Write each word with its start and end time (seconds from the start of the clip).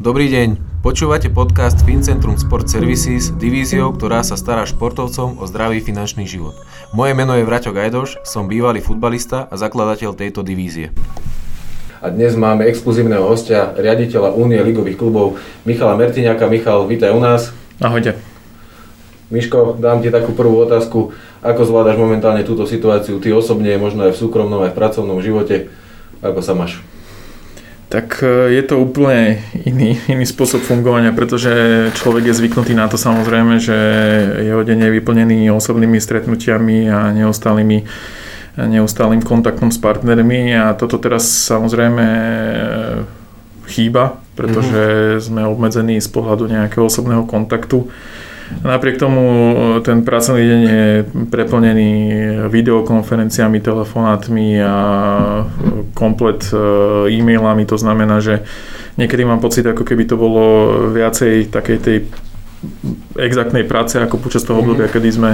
Dobrý 0.00 0.32
deň, 0.32 0.80
počúvate 0.80 1.28
podcast 1.28 1.84
FinCentrum 1.84 2.40
Sport 2.40 2.64
Services, 2.64 3.28
divíziou, 3.36 3.92
ktorá 3.92 4.24
sa 4.24 4.40
stará 4.40 4.64
športovcom 4.64 5.36
o 5.36 5.44
zdravý 5.44 5.84
finančný 5.84 6.24
život. 6.24 6.56
Moje 6.96 7.12
meno 7.12 7.36
je 7.36 7.44
Vraťo 7.44 7.76
Gajdoš, 7.76 8.24
som 8.24 8.48
bývalý 8.48 8.80
futbalista 8.80 9.44
a 9.52 9.60
zakladateľ 9.60 10.16
tejto 10.16 10.40
divízie. 10.40 10.96
A 12.00 12.08
dnes 12.08 12.32
máme 12.40 12.64
exkluzívneho 12.72 13.20
hostia, 13.28 13.76
riaditeľa 13.76 14.32
Únie 14.32 14.64
ligových 14.64 14.96
klubov 14.96 15.36
Michala 15.68 15.92
Mertiňaka. 16.00 16.48
Michal, 16.48 16.88
vítaj 16.88 17.12
u 17.12 17.20
nás. 17.20 17.52
Ahojte. 17.76 18.16
Miško, 19.28 19.76
dám 19.76 20.00
ti 20.00 20.08
takú 20.08 20.32
prvú 20.32 20.64
otázku. 20.64 21.12
Ako 21.44 21.68
zvládaš 21.68 22.00
momentálne 22.00 22.48
túto 22.48 22.64
situáciu, 22.64 23.20
ty 23.20 23.28
osobne, 23.28 23.76
možno 23.76 24.08
aj 24.08 24.16
v 24.16 24.20
súkromnom, 24.24 24.64
aj 24.64 24.72
v 24.72 24.78
pracovnom 24.80 25.20
živote? 25.20 25.68
Ako 26.24 26.40
sa 26.40 26.56
máš? 26.56 26.80
Tak 27.92 28.24
e, 28.24 28.56
je 28.56 28.62
to 28.64 28.80
úplne 28.80 29.44
iný, 29.68 30.00
iný 30.08 30.24
spôsob 30.24 30.64
fungovania, 30.64 31.12
pretože 31.12 31.52
človek 31.92 32.32
je 32.32 32.38
zvyknutý 32.40 32.72
na 32.72 32.88
to 32.88 32.96
samozrejme, 32.96 33.60
že 33.60 33.76
jeho 34.48 34.64
deň 34.64 34.88
je 34.88 34.94
vyplnený 34.96 35.38
osobnými 35.52 36.00
stretnutiami 36.00 36.88
a 36.88 37.12
neustálými 37.12 37.84
neustálým 38.52 39.24
kontaktom 39.24 39.72
s 39.72 39.80
partnermi 39.80 40.52
a 40.52 40.76
toto 40.76 41.00
teraz 41.00 41.24
samozrejme 41.24 42.04
e, 42.04 42.24
chýba, 43.64 44.20
pretože 44.36 44.76
mm-hmm. 44.76 45.24
sme 45.24 45.42
obmedzení 45.48 45.96
z 45.96 46.08
pohľadu 46.12 46.52
nejakého 46.52 46.84
osobného 46.84 47.24
kontaktu. 47.24 47.88
Napriek 48.60 49.00
tomu 49.00 49.24
e, 49.24 49.54
ten 49.80 50.04
pracovný 50.04 50.44
deň 50.44 50.60
je 50.60 50.84
preplnený 51.32 51.90
videokonferenciami, 52.52 53.64
telefonátmi 53.64 54.60
a 54.60 54.76
komplet 55.96 56.52
e, 56.52 56.56
e-mailami. 57.16 57.64
To 57.72 57.80
znamená, 57.80 58.20
že 58.20 58.44
niekedy 59.00 59.24
mám 59.24 59.40
pocit, 59.40 59.64
ako 59.64 59.88
keby 59.88 60.04
to 60.04 60.20
bolo 60.20 60.44
viacej 60.92 61.48
takej 61.48 61.78
tej 61.80 61.96
exaktnej 63.18 63.66
práce 63.66 63.98
ako 63.98 64.22
počas 64.22 64.46
toho 64.46 64.62
obdobia, 64.62 64.86
mhm. 64.86 64.94
kedy 64.94 65.08
sme 65.10 65.30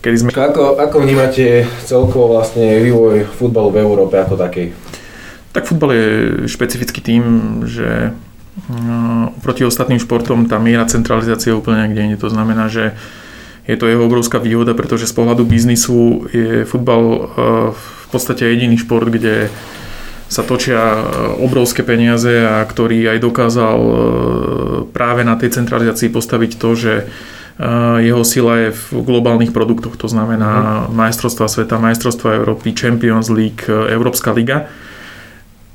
Kedy 0.00 0.16
sme... 0.16 0.30
Ako, 0.32 0.80
ako 0.80 1.04
vnímate 1.04 1.68
celkovo 1.84 2.40
vlastne 2.40 2.80
vývoj 2.80 3.28
futbalu 3.36 3.68
v 3.68 3.80
Európe 3.84 4.16
ako 4.16 4.32
takej? 4.40 4.72
Tak 5.52 5.68
futbal 5.68 5.92
je 5.92 6.06
špecifický 6.48 7.04
tým, 7.04 7.24
že 7.68 8.16
oproti 9.38 9.62
ostatným 9.64 10.02
športom 10.02 10.50
tá 10.50 10.58
miera 10.58 10.84
centralizácie 10.84 11.54
je 11.54 11.58
úplne 11.58 11.86
niekde 11.86 12.02
inde. 12.12 12.18
To 12.20 12.30
znamená, 12.30 12.66
že 12.68 12.98
je 13.70 13.76
to 13.78 13.86
jeho 13.86 14.02
obrovská 14.02 14.42
výhoda, 14.42 14.74
pretože 14.74 15.06
z 15.06 15.14
pohľadu 15.14 15.46
biznisu 15.46 16.26
je 16.34 16.66
futbal 16.66 17.02
e, 17.06 17.18
v 17.76 18.06
podstate 18.10 18.42
jediný 18.42 18.74
šport, 18.74 19.06
kde 19.06 19.46
sa 20.26 20.42
točia 20.42 20.80
e, 20.80 21.02
obrovské 21.38 21.86
peniaze 21.86 22.30
a 22.42 22.66
ktorý 22.66 23.14
aj 23.14 23.18
dokázal 23.22 23.78
e, 23.78 23.94
práve 24.90 25.22
na 25.22 25.38
tej 25.38 25.54
centralizácii 25.54 26.10
postaviť 26.10 26.52
to, 26.58 26.70
že 26.74 26.94
jeho 28.00 28.24
sila 28.24 28.56
je 28.56 28.68
v 28.72 29.04
globálnych 29.04 29.52
produktoch, 29.52 29.92
to 30.00 30.08
znamená 30.08 30.88
majstrovstva 30.88 31.44
sveta, 31.44 31.76
majstrovstva 31.76 32.40
Európy, 32.40 32.72
Champions 32.72 33.28
League, 33.28 33.68
Európska 33.68 34.32
liga. 34.32 34.64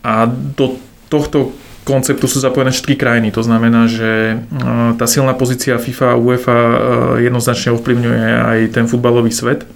A 0.01 0.25
do 0.25 0.81
tohto 1.13 1.53
konceptu 1.85 2.25
sú 2.25 2.41
zapojené 2.41 2.73
všetky 2.73 2.97
krajiny. 2.97 3.29
To 3.37 3.45
znamená, 3.45 3.85
že 3.85 4.41
tá 4.97 5.05
silná 5.05 5.37
pozícia 5.37 5.77
FIFA 5.77 6.17
a 6.17 6.19
UEFA 6.19 6.59
jednoznačne 7.21 7.77
ovplyvňuje 7.77 8.25
aj 8.25 8.59
ten 8.73 8.89
futbalový 8.89 9.29
svet. 9.29 9.69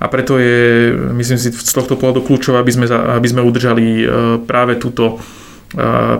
A 0.00 0.08
preto 0.08 0.40
je, 0.40 0.96
myslím 1.12 1.36
si, 1.36 1.52
z 1.52 1.72
tohto 1.76 2.00
pohľadu 2.00 2.24
kľúčové, 2.24 2.56
aby 2.56 2.72
sme, 2.72 2.88
aby 2.88 3.26
sme 3.28 3.44
udržali 3.44 4.08
práve 4.48 4.80
túto, 4.80 5.20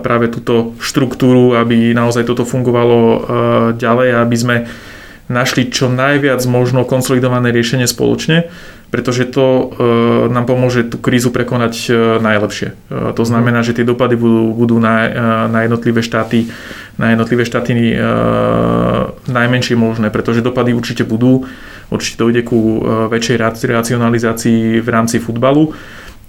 práve 0.05 0.29
túto 0.29 0.77
štruktúru, 0.77 1.57
aby 1.57 1.89
naozaj 1.97 2.29
toto 2.29 2.45
fungovalo 2.45 3.01
ďalej, 3.73 4.09
aby 4.21 4.37
sme 4.37 4.55
našli 5.33 5.73
čo 5.73 5.89
najviac 5.89 6.45
možno 6.45 6.85
konsolidované 6.85 7.49
riešenie 7.49 7.89
spoločne, 7.89 8.53
pretože 8.91 9.23
to 9.23 9.47
e, 9.47 9.65
nám 10.27 10.43
pomôže 10.43 10.83
tú 10.83 10.99
krízu 10.99 11.31
prekonať 11.31 11.73
e, 11.87 11.91
najlepšie. 12.19 12.75
E, 12.91 13.15
to 13.15 13.23
znamená, 13.23 13.63
že 13.63 13.71
tie 13.71 13.87
dopady 13.87 14.19
budú, 14.19 14.51
budú 14.51 14.77
na, 14.83 15.07
na 15.47 15.63
jednotlivé 15.63 16.03
štáty 16.03 16.51
na 16.99 17.15
jednotlivé 17.15 17.47
štáty 17.47 17.97
najmenšie 19.25 19.73
možné, 19.73 20.13
pretože 20.13 20.45
dopady 20.45 20.75
určite 20.75 21.01
budú, 21.01 21.49
určite 21.89 22.19
dojde 22.19 22.45
ku 22.45 22.83
väčšej 23.09 23.41
racionalizácii 23.65 24.83
v 24.83 24.87
rámci 24.91 25.17
futbalu 25.17 25.73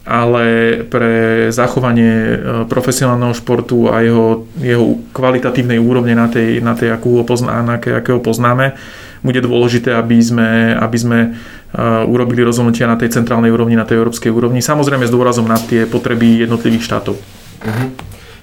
ale 0.02 0.80
pre 0.90 1.46
zachovanie 1.54 2.40
profesionálneho 2.66 3.36
športu 3.36 3.86
a 3.86 4.02
jeho, 4.02 4.48
jeho 4.58 4.98
kvalitatívnej 5.14 5.78
úrovne 5.78 6.18
na 6.18 6.26
tej, 6.26 6.58
na 6.58 6.74
tej 6.74 6.90
akú 6.90 7.20
ho 7.20 7.24
pozná, 7.26 7.62
na 7.62 7.78
akého 7.78 8.18
poznáme, 8.18 8.74
bude 9.22 9.40
dôležité, 9.40 9.94
aby 9.94 10.18
sme, 10.18 10.74
aby 10.74 10.98
sme 10.98 11.18
urobili 12.10 12.44
rozhodnutia 12.44 12.90
na 12.90 13.00
tej 13.00 13.14
centrálnej 13.16 13.54
úrovni, 13.54 13.78
na 13.78 13.88
tej 13.88 14.02
európskej 14.02 14.28
úrovni, 14.28 14.60
samozrejme 14.60 15.08
s 15.08 15.14
dôrazom 15.14 15.48
na 15.48 15.56
tie 15.56 15.88
potreby 15.88 16.44
jednotlivých 16.44 16.84
štátov. 16.84 17.16
Uh-huh. 17.16 17.88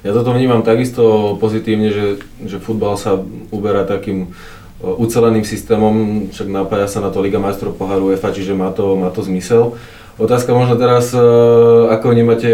Ja 0.02 0.16
toto 0.16 0.32
vnímam 0.32 0.64
takisto 0.64 1.36
pozitívne, 1.38 1.92
že, 1.92 2.06
že 2.48 2.58
futbal 2.64 2.96
sa 2.96 3.20
uberá 3.52 3.84
takým 3.84 4.32
uceleným 4.80 5.44
systémom, 5.44 6.28
však 6.32 6.48
napája 6.48 6.88
sa 6.88 7.04
na 7.04 7.12
to 7.12 7.20
Liga 7.20 7.36
majstrov 7.36 7.76
poháru 7.76 8.16
UEFA, 8.16 8.32
čiže 8.32 8.56
má 8.56 8.72
to, 8.72 8.96
má 8.96 9.12
to 9.12 9.20
zmysel. 9.20 9.76
Otázka 10.16 10.56
možno 10.56 10.80
teraz, 10.80 11.12
ako 11.92 12.06
vnímate 12.12 12.52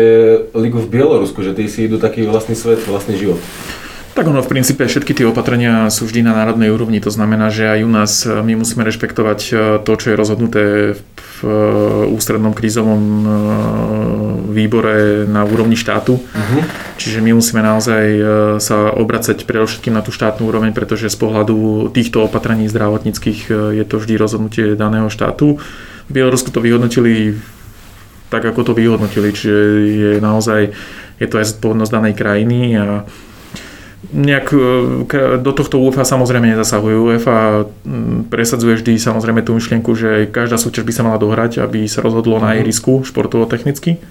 ligu 0.53 0.81
v 0.81 0.89
Bielorusku, 0.89 1.41
že 1.45 1.53
tí 1.53 1.69
si 1.69 1.85
idú 1.85 2.01
taký 2.01 2.25
vlastný 2.25 2.57
svet, 2.57 2.81
vlastný 2.89 3.17
život? 3.17 3.37
Tak 4.15 4.31
ono 4.31 4.39
v 4.39 4.47
princípe 4.47 4.87
všetky 4.87 5.11
tie 5.11 5.27
opatrenia 5.27 5.91
sú 5.91 6.07
vždy 6.07 6.23
na 6.23 6.31
národnej 6.31 6.71
úrovni, 6.71 7.03
to 7.03 7.11
znamená, 7.11 7.51
že 7.51 7.67
aj 7.67 7.79
u 7.83 7.91
nás 7.91 8.11
e, 8.23 8.31
my 8.31 8.63
musíme 8.63 8.87
rešpektovať 8.87 9.39
e, 9.51 9.53
to, 9.83 9.91
čo 9.91 10.07
je 10.07 10.15
rozhodnuté 10.15 10.63
v 10.95 11.39
e, 11.43 11.51
ústrednom 12.15 12.55
krízovom 12.55 13.03
výbore 14.55 15.27
na 15.27 15.43
úrovni 15.43 15.75
štátu. 15.75 16.23
Uh-huh. 16.23 16.61
Čiže 16.95 17.19
my 17.19 17.35
musíme 17.35 17.59
naozaj 17.59 18.03
sa 18.63 18.95
obracať 18.95 19.43
predovšetkým 19.43 19.91
na 19.91 19.99
tú 19.99 20.15
štátnu 20.15 20.47
úroveň, 20.47 20.71
pretože 20.71 21.11
z 21.11 21.17
pohľadu 21.19 21.91
týchto 21.91 22.23
opatrení 22.23 22.71
zdravotníckých 22.71 23.51
je 23.51 23.83
to 23.83 23.99
vždy 23.99 24.15
rozhodnutie 24.15 24.79
daného 24.79 25.11
štátu. 25.11 25.59
V 26.07 26.11
Bielorusku 26.15 26.55
to 26.55 26.63
vyhodnotili 26.63 27.35
tak, 28.31 28.47
ako 28.47 28.71
to 28.71 28.73
vyhodnotili, 28.79 29.35
čiže 29.35 29.55
je 29.91 30.11
naozaj 30.23 30.71
je 31.19 31.27
to 31.27 31.35
aj 31.39 31.45
zodpovednosť 31.51 31.91
danej 31.91 32.15
krajiny 32.15 32.59
a 32.79 33.03
nejak 34.13 34.47
e, 34.53 34.57
do 35.41 35.51
tohto 35.55 35.81
UEFA 35.81 36.05
samozrejme 36.05 36.51
nezasahuje. 36.53 36.95
UEFA 36.97 37.69
presadzuje 38.29 38.81
vždy 38.81 38.99
samozrejme 38.99 39.41
tú 39.41 39.55
myšlienku, 39.57 39.91
že 39.95 40.29
každá 40.29 40.59
súťaž 40.59 40.83
by 40.85 40.93
sa 40.93 41.05
mala 41.05 41.17
dohrať, 41.21 41.63
aby 41.63 41.87
sa 41.89 42.03
rozhodlo 42.03 42.37
na 42.37 42.57
ihrisku 42.59 43.05
športovo-technicky. 43.07 44.01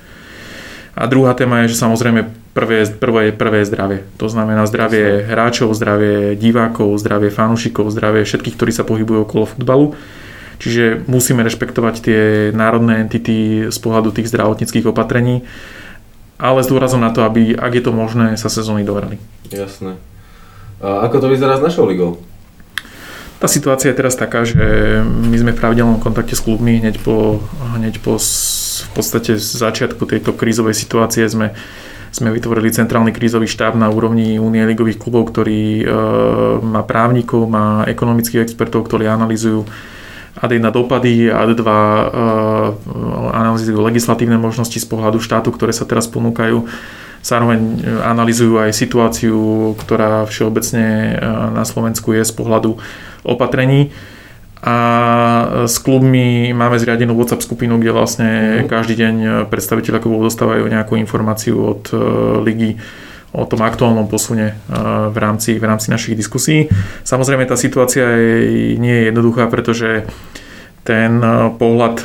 A 0.95 1.11
druhá 1.11 1.35
téma 1.35 1.67
je, 1.67 1.75
že 1.75 1.83
samozrejme 1.83 2.31
prvé, 2.55 2.87
prvé, 2.87 3.35
prvé 3.35 3.67
zdravie. 3.67 4.07
To 4.23 4.31
znamená 4.31 4.63
zdravie 4.71 5.27
hráčov, 5.27 5.75
zdravie 5.75 6.39
divákov, 6.39 6.95
zdravie 7.03 7.35
fanúšikov, 7.35 7.91
zdravie 7.91 8.23
všetkých, 8.23 8.55
ktorí 8.55 8.71
sa 8.71 8.87
pohybujú 8.87 9.27
okolo 9.27 9.45
futbalu. 9.51 9.87
Čiže 10.63 11.03
musíme 11.11 11.43
rešpektovať 11.43 11.95
tie 11.99 12.21
národné 12.55 13.03
entity 13.03 13.69
z 13.75 13.79
pohľadu 13.83 14.15
tých 14.15 14.31
zdravotníckých 14.31 14.87
opatrení 14.87 15.43
ale 16.39 16.61
s 16.63 16.71
dôrazom 16.71 16.99
na 16.99 17.15
to, 17.15 17.23
aby, 17.23 17.55
ak 17.55 17.73
je 17.79 17.83
to 17.85 17.93
možné, 17.95 18.35
sa 18.35 18.51
sezóny 18.51 18.83
dohrali. 18.83 19.23
Jasné. 19.49 19.97
A 20.83 21.07
ako 21.07 21.25
to 21.25 21.27
vyzerá 21.31 21.57
s 21.57 21.65
našou 21.65 21.87
ligou? 21.87 22.19
Tá 23.39 23.47
situácia 23.51 23.93
je 23.93 23.99
teraz 23.99 24.17
taká, 24.17 24.47
že 24.49 24.63
my 25.05 25.37
sme 25.37 25.53
v 25.53 25.61
pravidelnom 25.61 26.01
kontakte 26.01 26.33
s 26.33 26.43
klubmi 26.43 26.81
hneď 26.81 27.03
po, 27.03 27.45
hneď 27.77 28.01
po 28.01 28.17
v 28.75 28.91
podstate 28.97 29.39
začiatku 29.39 30.03
tejto 30.03 30.35
krízovej 30.35 30.75
situácie 30.75 31.23
sme, 31.31 31.55
sme 32.11 32.35
vytvorili 32.35 32.75
centrálny 32.75 33.15
krízový 33.15 33.47
štáb 33.47 33.79
na 33.79 33.91
úrovni 33.91 34.39
Únie 34.43 34.67
ligových 34.67 34.99
klubov, 34.99 35.31
ktorý 35.31 35.83
e, 35.83 35.85
má 36.63 36.83
právnikov, 36.83 37.47
má 37.47 37.87
ekonomických 37.87 38.43
expertov, 38.43 38.87
ktorí 38.91 39.07
analizujú 39.07 39.67
AD1 40.35 40.67
dopady, 40.75 41.31
AD2 41.31 41.63
uh, 41.63 41.71
analýzujú 43.35 43.79
legislatívne 43.79 44.35
možnosti 44.35 44.75
z 44.75 44.87
pohľadu 44.87 45.23
štátu, 45.23 45.55
ktoré 45.55 45.71
sa 45.71 45.87
teraz 45.87 46.11
ponúkajú. 46.11 46.67
Zároveň 47.23 47.61
uh, 47.61 48.11
analýzujú 48.11 48.59
aj 48.59 48.75
situáciu, 48.75 49.39
ktorá 49.79 50.27
všeobecne 50.27 51.17
na 51.55 51.63
Slovensku 51.63 52.15
je 52.15 52.27
z 52.27 52.33
pohľadu 52.35 52.83
opatrení. 53.23 53.95
A 54.65 54.77
s 55.69 55.77
klubmi 55.77 56.49
máme 56.57 56.81
zriadenú 56.81 57.13
WhatsApp 57.13 57.45
skupinu, 57.45 57.77
kde 57.77 57.93
vlastne 57.93 58.31
mm. 58.65 58.69
každý 58.73 58.97
deň 58.97 59.15
predstaviteľ 59.53 60.01
klubov 60.01 60.33
dostávajú 60.33 60.65
nejakú 60.73 60.97
informáciu 60.97 61.61
od 61.61 61.93
ligy 62.41 62.81
o 63.35 63.43
tom 63.51 63.67
aktuálnom 63.67 64.07
posune 64.07 64.55
v 65.11 65.17
rámci, 65.19 65.59
v 65.59 65.65
rámci 65.67 65.91
našich 65.91 66.15
diskusí. 66.15 66.71
Samozrejme 67.03 67.43
tá 67.51 67.59
situácia 67.59 68.07
nie 68.79 68.95
je 68.95 69.07
jednoduchá, 69.11 69.51
pretože 69.51 70.07
ten 70.85 71.19
pohľad 71.59 71.97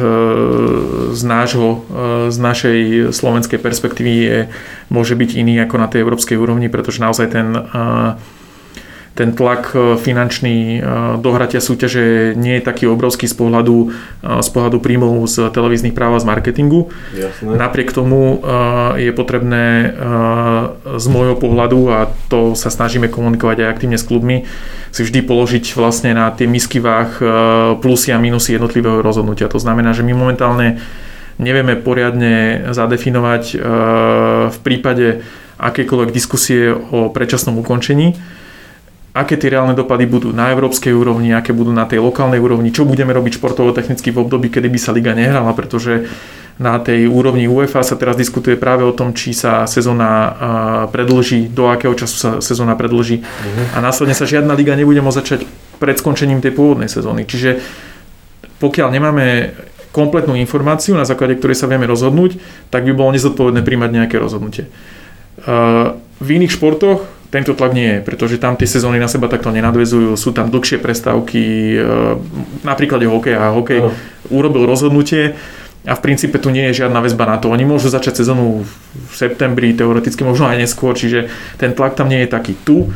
z, 1.11 1.21
nášho, 1.27 1.83
z 2.31 2.37
našej 2.39 2.79
slovenskej 3.11 3.59
perspektívy 3.61 4.13
je, 4.23 4.37
môže 4.89 5.13
byť 5.19 5.29
iný 5.35 5.59
ako 5.67 5.75
na 5.77 5.91
tej 5.91 6.07
európskej 6.07 6.39
úrovni, 6.39 6.71
pretože 6.71 7.03
naozaj 7.03 7.27
ten 7.29 7.53
ten 9.19 9.35
tlak 9.35 9.75
e, 9.75 9.99
finančný 9.99 10.79
e, 10.79 10.81
dohratia 11.19 11.59
súťaže 11.59 12.39
nie 12.39 12.55
je 12.55 12.63
taký 12.63 12.87
obrovský 12.87 13.27
z 13.27 13.35
pohľadu, 13.35 13.75
e, 13.83 13.87
z 14.39 14.49
pohľadu 14.55 14.79
príjmov 14.79 15.27
z 15.27 15.51
televíznych 15.51 15.91
práv 15.91 16.15
a 16.15 16.23
z 16.23 16.25
marketingu. 16.31 16.87
Jasné. 17.11 17.59
Napriek 17.59 17.91
tomu 17.91 18.39
je 18.95 19.11
potrebné 19.11 19.91
z 20.85 21.05
môjho 21.09 21.35
pohľadu, 21.35 21.79
a 21.89 21.99
to 22.29 22.53
sa 22.53 22.69
snažíme 22.69 23.09
komunikovať 23.09 23.65
aj 23.65 23.67
aktívne 23.67 23.97
s 23.97 24.05
klubmi, 24.05 24.45
si 24.93 25.01
vždy 25.01 25.25
položiť 25.25 25.75
vlastne 25.75 26.13
na 26.13 26.29
tie 26.29 26.45
misky 26.45 26.77
váh 26.77 27.09
plusy 27.81 28.13
a 28.13 28.21
minusy 28.21 28.55
jednotlivého 28.55 29.01
rozhodnutia. 29.01 29.49
To 29.49 29.57
znamená, 29.57 29.91
že 29.91 30.05
my 30.05 30.13
momentálne 30.13 30.79
nevieme 31.41 31.75
poriadne 31.75 32.69
zadefinovať 32.69 33.43
v 34.53 34.57
prípade 34.61 35.25
akékoľvek 35.57 36.09
diskusie 36.13 36.71
o 36.71 37.09
predčasnom 37.09 37.57
ukončení, 37.59 38.15
aké 39.13 39.35
tie 39.35 39.49
reálne 39.53 39.73
dopady 39.73 40.05
budú 40.05 40.29
na 40.29 40.53
európskej 40.53 40.93
úrovni, 40.93 41.33
aké 41.33 41.49
budú 41.51 41.73
na 41.73 41.89
tej 41.89 41.99
lokálnej 41.99 42.37
úrovni, 42.37 42.69
čo 42.69 42.85
budeme 42.85 43.09
robiť 43.09 43.41
športovo-technicky 43.41 44.13
v 44.13 44.21
období, 44.21 44.47
kedy 44.53 44.69
by 44.69 44.79
sa 44.79 44.93
liga 44.93 45.17
nehrala, 45.17 45.51
pretože 45.57 46.05
na 46.59 46.75
tej 46.75 47.07
úrovni 47.07 47.47
UEFA 47.47 47.81
sa 47.87 47.95
teraz 47.95 48.19
diskutuje 48.19 48.59
práve 48.59 48.83
o 48.83 48.91
tom, 48.91 49.15
či 49.15 49.31
sa 49.31 49.63
sezóna 49.63 50.35
predlží, 50.91 51.47
do 51.47 51.71
akého 51.71 51.95
času 51.95 52.15
sa 52.19 52.29
sezóna 52.43 52.75
predlží 52.75 53.23
uh-huh. 53.23 53.75
a 53.75 53.77
následne 53.79 54.11
sa 54.11 54.27
žiadna 54.27 54.59
liga 54.59 54.75
nebude 54.75 54.99
môcť 54.99 55.19
začať 55.23 55.39
pred 55.79 55.95
skončením 55.95 56.43
tej 56.43 56.51
pôvodnej 56.51 56.91
sezóny. 56.91 57.23
Čiže 57.23 57.63
pokiaľ 58.59 58.91
nemáme 58.91 59.55
kompletnú 59.95 60.35
informáciu, 60.35 60.99
na 60.99 61.07
základe 61.07 61.39
ktorej 61.39 61.57
sa 61.57 61.65
vieme 61.71 61.87
rozhodnúť, 61.87 62.37
tak 62.69 62.83
by 62.85 62.91
bolo 62.91 63.15
nezodpovedné 63.15 63.63
príjmať 63.63 63.89
nejaké 63.95 64.19
rozhodnutie. 64.19 64.67
V 66.19 66.27
iných 66.27 66.51
športoch 66.51 67.07
tento 67.29 67.53
tlak 67.53 67.77
nie 67.77 67.97
je, 67.97 67.99
pretože 68.01 68.41
tam 68.41 68.57
tie 68.57 68.65
sezóny 68.65 68.97
na 68.97 69.05
seba 69.05 69.29
takto 69.29 69.53
nenadvezujú, 69.53 70.17
sú 70.17 70.33
tam 70.33 70.49
dlhšie 70.49 70.81
prestávky, 70.81 71.41
e, 71.77 71.81
napríklad 72.65 73.05
hokeja. 73.05 73.53
Hokej 73.53 73.79
no. 73.85 73.93
urobil 74.33 74.65
rozhodnutie 74.65 75.37
a 75.85 75.93
v 75.93 76.03
princípe 76.03 76.41
tu 76.41 76.49
nie 76.49 76.69
je 76.69 76.85
žiadna 76.85 76.99
väzba 77.05 77.29
na 77.29 77.37
to. 77.37 77.53
Oni 77.53 77.69
môžu 77.69 77.93
začať 77.93 78.25
sezónu 78.25 78.65
v 78.65 79.13
septembri, 79.13 79.77
teoreticky 79.77 80.25
možno 80.25 80.49
aj 80.49 80.57
neskôr, 80.57 80.97
čiže 80.97 81.29
ten 81.61 81.77
tlak 81.77 81.93
tam 81.93 82.09
nie 82.09 82.25
je 82.25 82.29
taký. 82.33 82.57
Tu 82.65 82.89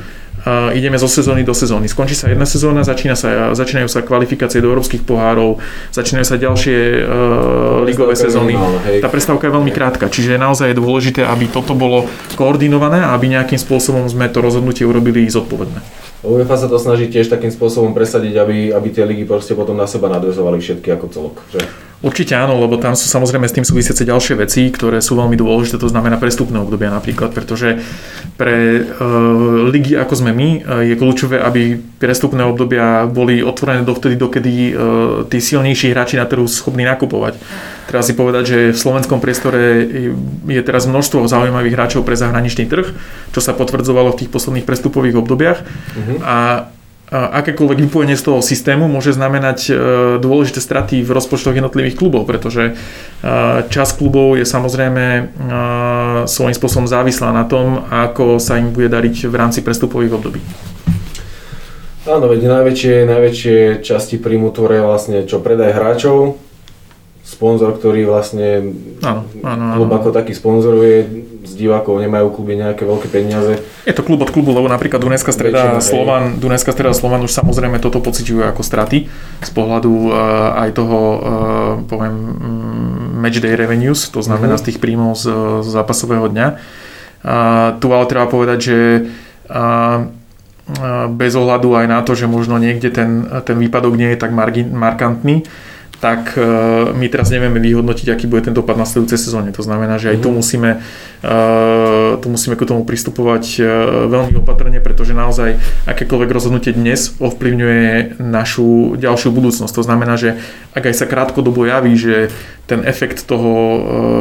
ideme 0.76 1.00
zo 1.00 1.08
sezóny 1.08 1.48
do 1.48 1.56
sezóny. 1.56 1.88
Skončí 1.88 2.20
sa 2.20 2.28
jedna 2.28 2.44
sezóna, 2.44 2.84
začína 2.84 3.16
sa, 3.16 3.56
začínajú 3.56 3.88
sa 3.88 4.04
kvalifikácie 4.04 4.60
do 4.60 4.72
európskych 4.76 5.08
pohárov, 5.08 5.64
začínajú 5.96 6.26
sa 6.28 6.36
ďalšie 6.36 6.78
uh, 7.04 7.88
ligové 7.88 8.16
sezóny. 8.20 8.60
Tá 9.00 9.08
prestávka 9.08 9.48
je 9.48 9.56
veľmi 9.56 9.72
krátka, 9.72 10.12
čiže 10.12 10.36
naozaj 10.36 10.76
je 10.76 10.80
dôležité, 10.84 11.22
aby 11.24 11.48
toto 11.48 11.72
bolo 11.72 12.12
koordinované 12.36 13.00
a 13.00 13.16
aby 13.16 13.32
nejakým 13.32 13.60
spôsobom 13.60 14.04
sme 14.12 14.28
to 14.28 14.44
rozhodnutie 14.44 14.84
urobili 14.84 15.24
zodpovedné. 15.32 16.03
UEFA 16.24 16.56
sa 16.56 16.72
to 16.72 16.80
snaží 16.80 17.12
tiež 17.12 17.28
takým 17.28 17.52
spôsobom 17.52 17.92
presadiť, 17.92 18.34
aby, 18.40 18.58
aby 18.72 18.88
tie 18.96 19.04
ligy 19.04 19.28
proste 19.28 19.60
potom 19.60 19.76
na 19.76 19.88
seba 19.92 20.08
nadvezovali 20.08 20.64
všetky 20.64 20.88
ako 20.96 21.06
celok. 21.12 21.36
Že? 21.52 21.62
Určite 22.04 22.36
áno, 22.36 22.60
lebo 22.60 22.76
tam 22.76 23.00
sú 23.00 23.08
samozrejme 23.08 23.48
s 23.48 23.56
tým 23.56 23.64
súvisiace 23.64 24.04
ďalšie 24.04 24.36
veci, 24.36 24.68
ktoré 24.68 25.00
sú 25.00 25.16
veľmi 25.16 25.40
dôležité, 25.40 25.80
to 25.80 25.88
znamená 25.88 26.20
prestupné 26.20 26.60
obdobia 26.60 26.92
napríklad, 26.92 27.32
pretože 27.32 27.80
pre 28.36 28.84
e, 28.84 29.08
ligy 29.72 29.96
ako 29.96 30.12
sme 30.12 30.36
my 30.36 30.50
e, 30.52 30.60
je 30.92 30.96
kľúčové, 31.00 31.40
aby 31.40 31.80
prestupné 31.80 32.44
obdobia 32.44 33.08
boli 33.08 33.40
otvorené 33.40 33.88
dovtedy, 33.88 34.20
dokedy 34.20 34.52
e, 34.52 34.74
tí 35.32 35.40
silnejší 35.40 35.96
hráči 35.96 36.20
na 36.20 36.28
trhu 36.28 36.44
schopní 36.44 36.84
nakupovať. 36.84 37.40
Treba 37.88 38.04
si 38.04 38.14
povedať, 38.16 38.44
že 38.48 38.58
v 38.72 38.80
slovenskom 38.80 39.20
priestore 39.20 39.84
je 40.48 40.62
teraz 40.64 40.88
množstvo 40.88 41.28
zaujímavých 41.28 41.76
hráčov 41.76 42.02
pre 42.08 42.16
zahraničný 42.16 42.68
trh, 42.68 42.88
čo 43.36 43.40
sa 43.44 43.52
potvrdzovalo 43.52 44.16
v 44.16 44.20
tých 44.24 44.32
posledných 44.32 44.68
prestupových 44.68 45.20
obdobiach. 45.20 45.60
Uh-huh. 45.62 46.18
A 46.24 46.36
akékoľvek 47.14 47.86
vypojenie 47.88 48.18
z 48.18 48.26
toho 48.26 48.40
systému 48.42 48.90
môže 48.90 49.14
znamenať 49.14 49.60
e, 49.70 49.72
dôležité 50.18 50.58
straty 50.58 51.06
v 51.06 51.14
rozpočtoch 51.14 51.54
jednotlivých 51.54 52.00
klubov, 52.00 52.26
pretože 52.26 52.74
e, 52.74 52.74
čas 53.70 53.94
klubov 53.94 54.34
je 54.42 54.50
samozrejme 54.50 55.04
e, 55.06 55.22
svojím 56.26 56.58
spôsobom 56.58 56.90
závislá 56.90 57.30
na 57.30 57.46
tom, 57.46 57.86
ako 57.86 58.42
sa 58.42 58.58
im 58.58 58.74
bude 58.74 58.90
dariť 58.90 59.30
v 59.30 59.36
rámci 59.38 59.62
prestupových 59.62 60.18
období. 60.18 60.42
Áno, 62.04 62.26
veď 62.28 62.50
najväčšie, 62.50 62.96
najväčšie 63.08 63.58
časti 63.86 64.18
príjmu 64.18 64.50
tvoria 64.52 64.84
vlastne 64.84 65.24
čo 65.30 65.40
predaj 65.40 65.72
hráčov, 65.78 66.42
sponzor, 67.34 67.74
ktorý 67.74 68.06
vlastne 68.06 68.78
áno, 69.02 69.26
áno, 69.42 69.64
klub 69.82 69.90
áno. 69.90 69.98
ako 69.98 70.10
taký 70.14 70.38
sponzoruje, 70.38 71.26
z 71.44 71.54
divákov 71.60 72.00
nemajú 72.00 72.32
kluby 72.32 72.56
nejaké 72.56 72.88
veľké 72.88 73.12
peniaze. 73.12 73.60
Je 73.84 73.92
to 73.92 74.06
klub 74.06 74.24
od 74.24 74.32
klubu, 74.32 74.56
lebo 74.56 74.72
napríklad 74.72 75.04
Dunajská 75.04 75.36
streda, 75.36 75.84
Slovan, 75.84 76.40
Dunajská 76.40 76.72
streda 76.72 76.96
Slovan 76.96 77.26
už 77.28 77.36
samozrejme 77.36 77.84
toto 77.84 78.00
pociťujú 78.00 78.48
ako 78.48 78.64
straty 78.64 79.12
z 79.44 79.52
pohľadu 79.52 79.92
uh, 79.92 80.62
aj 80.64 80.70
toho, 80.72 81.00
uh, 81.00 81.20
poviem, 81.84 82.16
mm, 82.16 83.20
matchday 83.20 83.54
revenues, 83.60 84.08
to 84.08 84.24
znamená 84.24 84.56
uh-huh. 84.56 84.64
z 84.64 84.68
tých 84.72 84.78
príjmov 84.80 85.20
z, 85.20 85.28
z 85.62 85.68
zápasového 85.68 86.32
dňa. 86.32 86.48
Uh, 87.24 87.76
tu 87.84 87.92
ale 87.92 88.08
treba 88.08 88.28
povedať, 88.32 88.60
že 88.64 88.78
uh, 89.52 90.08
bez 91.12 91.36
ohľadu 91.36 91.76
aj 91.76 91.86
na 91.92 92.00
to, 92.08 92.16
že 92.16 92.24
možno 92.24 92.56
niekde 92.56 92.88
ten, 92.88 93.28
ten 93.44 93.60
výpadok 93.60 94.00
nie 94.00 94.16
je 94.16 94.18
tak 94.20 94.32
margin, 94.32 94.72
markantný, 94.72 95.44
tak 96.04 96.36
e, 96.36 96.44
my 96.92 97.08
teraz 97.08 97.32
nevieme 97.32 97.64
vyhodnotiť, 97.64 98.12
aký 98.12 98.28
bude 98.28 98.44
ten 98.44 98.52
dopad 98.52 98.76
na 98.76 98.84
sledujúcej 98.84 99.16
sezóne. 99.16 99.56
To 99.56 99.64
znamená, 99.64 99.96
že 99.96 100.12
aj 100.12 100.20
tu 100.20 100.36
mhm. 100.36 100.36
musíme, 100.36 100.70
e, 101.24 101.40
tu 102.20 102.28
musíme 102.28 102.60
k 102.60 102.68
tomu 102.68 102.84
pristupovať 102.84 103.44
e, 103.56 103.62
veľmi 104.12 104.36
opatrne, 104.44 104.84
pretože 104.84 105.16
naozaj 105.16 105.64
akékoľvek 105.88 106.28
rozhodnutie 106.28 106.76
dnes 106.76 107.16
ovplyvňuje 107.24 108.20
našu 108.20 109.00
ďalšiu 109.00 109.32
budúcnosť. 109.32 109.72
To 109.72 109.88
znamená, 109.88 110.20
že 110.20 110.44
ak 110.76 110.92
aj 110.92 110.96
sa 111.00 111.08
krátkodobo 111.08 111.64
javí, 111.64 111.96
že 111.96 112.36
ten 112.68 112.84
efekt 112.84 113.24
toho 113.28 113.52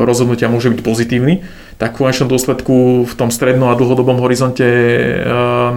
rozhodnutia 0.02 0.50
môže 0.50 0.66
byť 0.70 0.82
pozitívny, 0.82 1.46
tak 1.78 1.94
v 1.94 2.06
konečnom 2.06 2.26
dôsledku 2.26 3.06
v 3.06 3.14
tom 3.14 3.30
strednom 3.30 3.70
a 3.70 3.78
dlhodobom 3.78 4.18
horizonte 4.18 4.66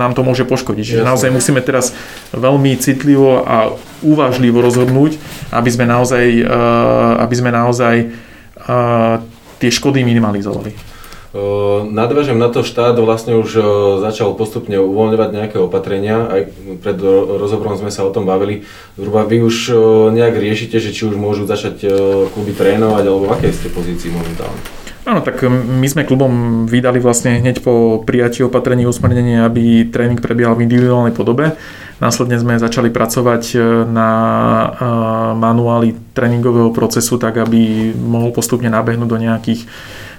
nám 0.01 0.17
to 0.17 0.25
môže 0.25 0.49
poškodiť. 0.49 0.81
Čiže 0.81 1.05
naozaj 1.05 1.29
musíme 1.29 1.61
teraz 1.61 1.93
veľmi 2.33 2.73
citlivo 2.81 3.45
a 3.45 3.77
uvážlivo 4.05 4.61
rozhodnúť, 4.61 5.17
aby 5.49 5.69
sme 5.73 5.89
naozaj, 5.89 6.25
eh, 6.45 7.23
aby 7.25 7.35
sme 7.35 7.49
naozaj 7.49 7.95
eh, 8.05 9.15
tie 9.57 9.69
škody 9.73 10.05
minimalizovali. 10.05 10.71
Eh, 10.71 11.79
nadviažem 11.89 12.37
na 12.37 12.53
to, 12.53 12.61
štát 12.61 12.95
vlastne 13.01 13.35
už 13.35 13.49
začal 14.05 14.37
postupne 14.37 14.77
uvoľňovať 14.77 15.29
nejaké 15.33 15.57
opatrenia, 15.57 16.29
aj 16.29 16.41
pred 16.85 16.97
rozhovorom 17.41 17.81
sme 17.81 17.89
sa 17.89 18.05
o 18.05 18.13
tom 18.13 18.29
bavili. 18.29 18.63
Zhruba 18.95 19.25
vy 19.25 19.41
už 19.41 19.73
nejak 20.13 20.37
riešite, 20.37 20.77
že 20.77 20.93
či 20.93 21.09
už 21.09 21.17
môžu 21.17 21.49
začať 21.49 21.83
kluby 22.31 22.53
trénovať, 22.53 23.03
alebo 23.09 23.27
v 23.27 23.33
akej 23.35 23.51
ste 23.51 23.67
pozícii 23.73 24.13
momentálne? 24.13 24.85
Áno, 25.05 25.21
tak 25.21 25.45
my 25.45 25.85
sme 25.85 26.01
klubom 26.01 26.65
vydali 26.65 26.97
vlastne 26.97 27.37
hneď 27.37 27.61
po 27.61 28.01
prijatí 28.01 28.41
opatrení 28.41 28.89
usmernenia, 28.89 29.45
aby 29.45 29.85
tréning 29.85 30.17
prebiehal 30.17 30.57
v 30.57 30.65
individuálnej 30.65 31.13
podobe. 31.13 31.53
Následne 31.95 32.35
sme 32.35 32.59
začali 32.59 32.91
pracovať 32.91 33.43
e, 33.55 33.57
na 33.87 34.11
e, 34.11 34.67
manuáli 35.39 35.95
tréningového 36.11 36.75
procesu, 36.75 37.15
tak 37.15 37.39
aby 37.39 37.91
mohol 37.95 38.35
postupne 38.35 38.67
nabehnúť 38.67 39.07
do 39.07 39.19
nejakých 39.19 39.63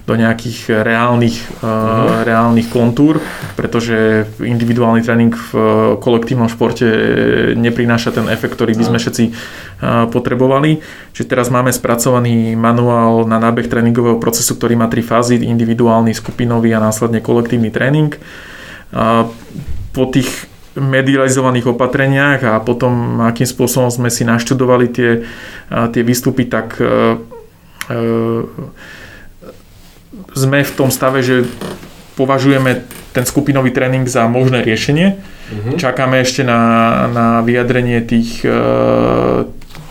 do 0.07 0.15
nejakých 0.15 0.87
reálnych, 0.87 1.59
uh, 1.59 2.23
reálnych 2.23 2.71
kontúr, 2.71 3.19
pretože 3.59 4.23
individuálny 4.39 5.03
tréning 5.03 5.35
v 5.35 5.51
kolektívnom 5.99 6.47
športe 6.47 6.87
neprináša 7.59 8.15
ten 8.15 8.31
efekt, 8.31 8.55
ktorý 8.55 8.71
by 8.79 8.87
sme 8.87 9.03
všetci 9.03 9.35
potrebovali. 10.07 10.79
Čiže 11.11 11.27
teraz 11.27 11.51
máme 11.51 11.75
spracovaný 11.75 12.55
manuál 12.55 13.27
na 13.27 13.35
nábeh 13.35 13.67
tréningového 13.67 14.15
procesu, 14.15 14.55
ktorý 14.55 14.79
má 14.79 14.87
tri 14.87 15.03
fázy, 15.03 15.43
individuálny, 15.43 16.15
skupinový 16.15 16.71
a 16.71 16.79
následne 16.79 17.19
kolektívny 17.19 17.67
tréning. 17.67 18.15
Po 19.91 20.03
tých 20.07 20.47
medializovaných 20.77 21.73
opatreniach 21.73 22.41
a 22.45 22.61
potom 22.61 23.21
akým 23.25 23.49
spôsobom 23.49 23.89
sme 23.89 24.09
si 24.13 24.23
naštudovali 24.23 24.85
tie, 24.93 25.11
tie 25.67 26.01
výstupy, 26.05 26.45
tak 26.45 26.77
e, 26.77 27.17
e, 27.89 27.99
sme 30.37 30.61
v 30.61 30.71
tom 30.77 30.93
stave, 30.93 31.25
že 31.25 31.49
považujeme 32.17 32.85
ten 33.13 33.25
skupinový 33.25 33.73
tréning 33.73 34.05
za 34.05 34.29
možné 34.29 34.61
riešenie. 34.61 35.17
Uh-huh. 35.17 35.73
Čakáme 35.77 36.21
ešte 36.21 36.45
na, 36.45 36.61
na 37.09 37.27
vyjadrenie 37.41 38.05
tých, 38.05 38.45
e, 38.45 38.61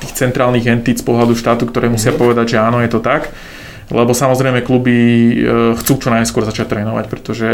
tých 0.02 0.12
centrálnych 0.14 0.66
entít 0.70 1.02
z 1.02 1.04
pohľadu 1.06 1.34
štátu, 1.34 1.66
ktoré 1.66 1.90
musia 1.90 2.14
uh-huh. 2.14 2.22
povedať, 2.22 2.54
že 2.54 2.58
áno, 2.62 2.78
je 2.82 2.90
to 2.90 3.02
tak. 3.02 3.34
Lebo 3.90 4.12
samozrejme 4.14 4.66
kluby 4.66 4.96
chcú 5.78 5.92
čo 5.98 6.08
najskôr 6.10 6.42
začať 6.42 6.76
trénovať, 6.76 7.04
pretože 7.06 7.48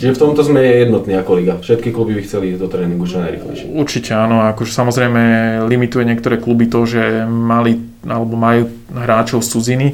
Čiže 0.00 0.16
v 0.16 0.22
tomto 0.22 0.40
sme 0.40 0.64
jednotní 0.64 1.12
ako 1.12 1.36
liga. 1.36 1.60
Všetky 1.60 1.92
kluby 1.92 2.16
by 2.16 2.24
chceli 2.24 2.56
ísť 2.56 2.60
do 2.64 2.72
tréningu 2.72 3.04
čo 3.04 3.20
najrychlejšie. 3.20 3.68
Určite 3.68 4.16
áno, 4.16 4.40
akože 4.48 4.72
samozrejme 4.72 5.22
limituje 5.68 6.08
niektoré 6.08 6.40
kluby 6.40 6.72
to, 6.72 6.88
že 6.88 7.28
mali 7.28 7.84
alebo 8.08 8.32
majú 8.32 8.72
hráčov 8.88 9.44
z 9.44 9.48
cudziny, 9.52 9.88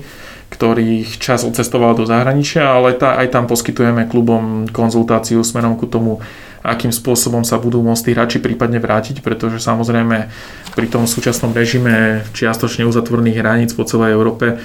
ktorých 0.55 1.19
čas 1.19 1.43
odcestoval 1.43 1.99
do 1.99 2.07
zahraničia, 2.07 2.71
ale 2.71 2.95
tá, 2.95 3.19
aj 3.19 3.35
tam 3.35 3.51
poskytujeme 3.51 4.07
klubom 4.07 4.71
konzultáciu 4.71 5.43
smerom 5.43 5.75
ku 5.75 5.91
tomu, 5.91 6.23
akým 6.63 6.95
spôsobom 6.95 7.43
sa 7.43 7.59
budú 7.59 7.83
môcť 7.83 8.03
tí 8.07 8.11
hráči 8.15 8.39
prípadne 8.39 8.79
vrátiť, 8.79 9.27
pretože 9.27 9.59
samozrejme 9.59 10.31
pri 10.79 10.87
tom 10.87 11.11
súčasnom 11.11 11.51
režime 11.51 12.23
čiastočne 12.31 12.87
uzatvorených 12.87 13.43
hraníc 13.43 13.71
po 13.75 13.83
celej 13.83 14.15
Európe 14.15 14.63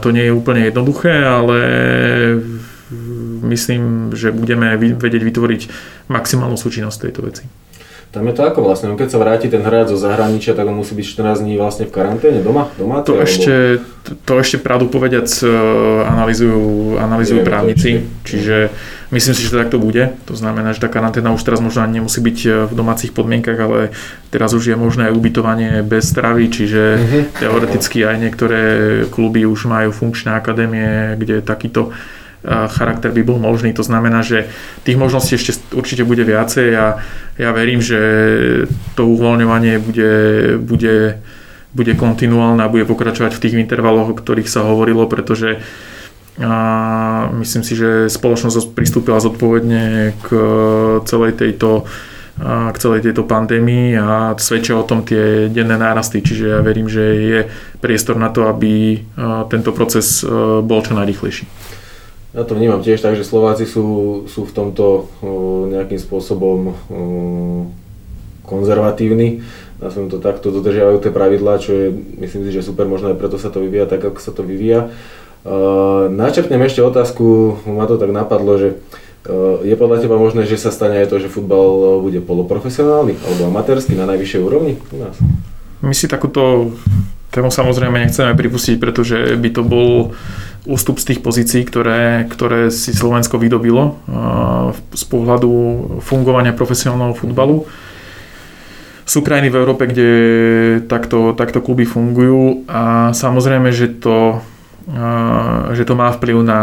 to 0.00 0.08
nie 0.12 0.28
je 0.28 0.36
úplne 0.36 0.68
jednoduché, 0.68 1.24
ale 1.24 1.58
myslím, 3.44 4.12
že 4.16 4.32
budeme 4.32 4.76
vedieť 4.76 5.22
vytvoriť 5.24 5.62
maximálnu 6.08 6.56
súčinnosť 6.56 7.08
tejto 7.08 7.20
veci. 7.24 7.44
Tam 8.14 8.22
je 8.30 8.34
to 8.38 8.46
ako 8.46 8.62
vlastne, 8.62 8.86
no 8.86 8.94
keď 8.94 9.10
sa 9.10 9.18
vráti 9.18 9.50
ten 9.50 9.58
hráč 9.58 9.90
zo 9.90 9.98
zahraničia, 9.98 10.54
tak 10.54 10.70
on 10.70 10.78
musí 10.78 10.94
byť 10.94 11.34
14 11.34 11.42
dní 11.42 11.58
vlastne 11.58 11.90
v 11.90 11.92
karanténe 11.98 12.46
doma? 12.46 12.70
doma 12.78 13.02
to, 13.02 13.18
alebo... 13.18 13.26
ešte, 13.26 13.82
to 14.22 14.32
ešte 14.38 14.62
pravdu 14.62 14.86
povediac 14.86 15.26
e, 15.26 15.50
analizujú, 16.06 16.94
analizujú 17.02 17.42
právnici, 17.42 18.06
čiže 18.22 18.70
myslím 19.14 19.34
si, 19.38 19.46
že 19.46 19.54
to 19.54 19.62
takto 19.62 19.78
bude. 19.78 20.18
To 20.26 20.34
znamená, 20.34 20.74
že 20.74 20.82
tá 20.82 20.90
karanténa 20.90 21.30
už 21.30 21.46
teraz 21.46 21.62
možno 21.62 21.86
ani 21.86 22.02
nemusí 22.02 22.18
byť 22.18 22.38
e, 22.42 22.48
v 22.66 22.72
domácich 22.74 23.14
podmienkach, 23.14 23.58
ale 23.62 23.94
teraz 24.34 24.50
už 24.52 24.74
je 24.74 24.76
možné 24.76 25.08
aj 25.08 25.16
ubytovanie 25.16 25.86
bez 25.86 26.10
stravy, 26.10 26.50
čiže 26.50 26.82
uh-huh. 26.98 27.22
teoreticky 27.38 28.02
aj 28.02 28.16
niektoré 28.18 28.62
kluby 29.08 29.46
už 29.46 29.70
majú 29.70 29.94
funkčné 29.94 30.34
akadémie, 30.34 31.14
kde 31.14 31.40
takýto 31.40 31.94
charakter 32.44 33.08
by 33.08 33.22
bol 33.24 33.40
možný. 33.40 33.72
To 33.72 33.80
znamená, 33.80 34.20
že 34.20 34.52
tých 34.84 35.00
možností 35.00 35.40
ešte 35.40 35.56
určite 35.72 36.04
bude 36.04 36.28
viacej 36.28 36.68
a 36.76 37.00
ja 37.40 37.50
verím, 37.56 37.80
že 37.80 37.98
to 38.94 39.08
uvoľňovanie 39.08 39.80
bude, 39.80 40.12
bude, 40.60 41.24
bude 41.72 41.92
kontinuálne 41.96 42.60
a 42.60 42.68
bude 42.68 42.84
pokračovať 42.84 43.32
v 43.32 43.42
tých 43.48 43.54
intervaloch, 43.56 44.12
o 44.12 44.18
ktorých 44.18 44.48
sa 44.48 44.68
hovorilo, 44.68 45.08
pretože 45.08 45.64
a 46.40 47.30
myslím 47.38 47.62
si, 47.62 47.78
že 47.78 48.10
spoločnosť 48.10 48.74
pristúpila 48.74 49.22
zodpovedne 49.22 50.14
k 50.18 50.28
celej 51.06 51.38
tejto 51.38 51.86
k 52.34 52.76
celej 52.82 53.06
tejto 53.06 53.22
pandémii 53.30 53.94
a 53.94 54.34
svedčia 54.42 54.74
o 54.74 54.82
tom 54.82 55.06
tie 55.06 55.46
denné 55.46 55.78
nárasty, 55.78 56.18
čiže 56.18 56.50
ja 56.50 56.66
verím, 56.66 56.90
že 56.90 57.04
je 57.14 57.40
priestor 57.78 58.18
na 58.18 58.26
to, 58.26 58.50
aby 58.50 59.06
tento 59.46 59.70
proces 59.70 60.26
bol 60.66 60.82
čo 60.82 60.98
najrychlejší. 60.98 61.46
Ja 62.34 62.42
to 62.42 62.58
vnímam 62.58 62.82
tiež 62.82 62.98
tak, 62.98 63.14
že 63.14 63.22
Slováci 63.22 63.70
sú, 63.70 64.26
sú 64.26 64.50
v 64.50 64.50
tomto 64.50 65.06
nejakým 65.70 66.02
spôsobom 66.02 66.74
konzervatívni. 68.42 69.46
Som 69.94 70.10
to 70.10 70.18
takto 70.18 70.50
dodržiavajú 70.50 71.06
tie 71.06 71.14
pravidlá, 71.14 71.62
čo 71.62 71.70
je, 71.70 71.86
myslím 72.18 72.50
si, 72.50 72.50
že 72.50 72.66
super, 72.66 72.90
možno 72.90 73.14
aj 73.14 73.20
preto 73.22 73.38
sa 73.38 73.54
to 73.54 73.62
vyvíja 73.62 73.86
tak, 73.86 74.02
ako 74.02 74.18
sa 74.18 74.34
to 74.34 74.42
vyvíja. 74.42 74.90
Načrtnem 76.08 76.64
ešte 76.64 76.80
otázku, 76.80 77.56
ma 77.68 77.84
to 77.84 78.00
tak 78.00 78.10
napadlo, 78.10 78.56
že 78.56 78.80
je 79.64 79.72
podľa 79.76 80.04
teba 80.04 80.20
možné, 80.20 80.44
že 80.44 80.60
sa 80.60 80.68
stane 80.68 81.00
aj 81.00 81.08
to, 81.08 81.16
že 81.16 81.32
futbal 81.32 82.00
bude 82.04 82.20
poloprofesionálny 82.20 83.16
alebo 83.24 83.48
amatérsky 83.48 83.96
na 83.96 84.04
najvyššej 84.04 84.40
úrovni 84.44 84.76
u 84.92 84.96
nás? 85.00 85.16
My 85.80 85.96
si 85.96 86.08
takúto 86.08 86.72
tému 87.32 87.48
samozrejme 87.48 88.04
nechceme 88.04 88.36
pripustiť, 88.36 88.76
pretože 88.76 89.36
by 89.36 89.48
to 89.52 89.62
bol 89.64 90.12
ústup 90.64 90.96
z 90.96 91.12
tých 91.12 91.20
pozícií, 91.20 91.64
ktoré, 91.64 92.24
ktoré 92.28 92.72
si 92.72 92.96
Slovensko 92.96 93.36
vydobilo 93.36 94.00
z 94.92 95.04
pohľadu 95.08 95.52
fungovania 96.00 96.56
profesionálneho 96.56 97.12
futbalu. 97.12 97.68
Sú 99.04 99.20
krajiny 99.20 99.52
v 99.52 99.58
Európe, 99.60 99.84
kde 99.84 100.10
takto, 100.88 101.36
takto 101.36 101.60
kluby 101.60 101.84
fungujú 101.84 102.64
a 102.64 103.12
samozrejme, 103.12 103.68
že 103.76 103.92
to, 103.92 104.40
že 105.72 105.82
to 105.88 105.94
má 105.96 106.12
vplyv 106.12 106.44
na 106.44 106.60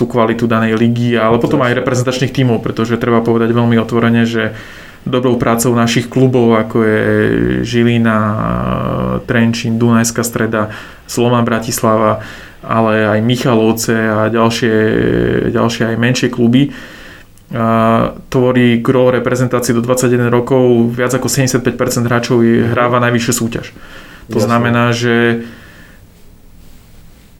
tú 0.00 0.08
kvalitu 0.08 0.48
danej 0.48 0.80
ligy, 0.80 1.20
ale 1.20 1.36
potom 1.36 1.60
aj 1.60 1.76
reprezentačných 1.76 2.32
tímov, 2.32 2.64
pretože 2.64 2.96
treba 2.96 3.20
povedať 3.20 3.52
veľmi 3.52 3.76
otvorene, 3.76 4.24
že 4.24 4.56
dobrou 5.04 5.36
prácou 5.36 5.72
našich 5.76 6.08
klubov, 6.08 6.56
ako 6.56 6.76
je 6.84 7.00
Žilina, 7.64 8.18
Trenčín, 9.24 9.76
Dunajská 9.76 10.24
streda, 10.24 10.72
Slovan 11.04 11.44
Bratislava, 11.44 12.24
ale 12.60 13.08
aj 13.08 13.20
Michalovce 13.24 13.96
a 13.96 14.28
ďalšie, 14.28 14.74
ďalšie 15.52 15.82
aj 15.92 15.96
menšie 15.96 16.28
kluby. 16.28 16.72
A 17.50 18.14
tvorí 18.30 18.78
gro 18.78 19.10
reprezentácie 19.10 19.74
do 19.74 19.82
21 19.82 20.30
rokov, 20.30 20.94
viac 20.94 21.10
ako 21.12 21.26
75% 21.26 22.06
hráčov 22.06 22.40
hráva 22.44 23.02
najvyššiu 23.04 23.32
súťaž. 23.34 23.74
To 24.30 24.38
Jasne. 24.38 24.46
znamená, 24.46 24.84
že 24.94 25.42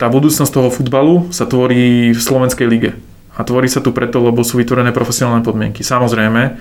tá 0.00 0.09
budúcnosť 0.09 0.49
toho 0.49 0.73
futbalu 0.73 1.28
sa 1.28 1.45
tvorí 1.45 2.16
v 2.16 2.21
Slovenskej 2.21 2.64
lige. 2.64 2.97
A 3.37 3.45
tvorí 3.45 3.69
sa 3.69 3.85
tu 3.85 3.92
preto, 3.92 4.25
lebo 4.25 4.40
sú 4.40 4.57
vytvorené 4.57 4.97
profesionálne 4.97 5.45
podmienky. 5.45 5.85
Samozrejme, 5.85 6.57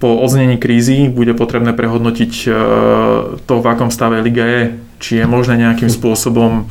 po 0.00 0.16
odznení 0.16 0.56
krízy 0.56 1.12
bude 1.12 1.36
potrebné 1.36 1.76
prehodnotiť 1.76 2.32
e, 2.44 2.48
to, 3.44 3.54
v 3.60 3.66
akom 3.68 3.92
stave 3.92 4.24
liga 4.24 4.44
je, 4.44 4.62
či 5.00 5.20
je 5.20 5.24
možné 5.28 5.60
nejakým 5.60 5.92
spôsobom 5.92 6.66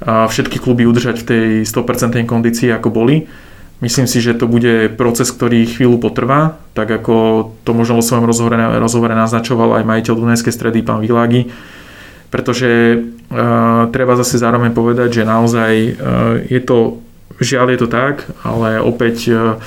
všetky 0.00 0.56
kluby 0.56 0.88
udržať 0.88 1.20
v 1.20 1.26
tej 1.28 1.46
100% 1.68 2.24
kondícii, 2.24 2.72
ako 2.72 2.88
boli. 2.88 3.28
Myslím 3.84 4.04
si, 4.08 4.20
že 4.20 4.36
to 4.36 4.48
bude 4.48 4.96
proces, 4.96 5.32
ktorý 5.32 5.64
chvíľu 5.64 6.00
potrvá, 6.00 6.60
tak 6.76 6.88
ako 6.88 7.48
to 7.64 7.72
možno 7.72 8.00
vo 8.00 8.04
svojom 8.04 8.28
rozhovore, 8.28 8.56
rozhovore 8.76 9.12
naznačoval 9.16 9.80
aj 9.80 9.88
majiteľ 9.88 10.14
Dunajskej 10.16 10.52
stredy, 10.52 10.84
pán 10.84 11.00
Világi, 11.00 11.48
pretože 12.30 12.96
uh, 12.96 13.90
treba 13.90 14.14
zase 14.14 14.38
zároveň 14.38 14.70
povedať, 14.70 15.20
že 15.20 15.28
naozaj 15.28 15.72
uh, 15.74 15.92
je 16.46 16.60
to, 16.62 17.02
žiaľ 17.42 17.74
je 17.74 17.78
to 17.82 17.88
tak, 17.90 18.30
ale 18.46 18.78
opäť 18.78 19.16
uh, 19.28 19.58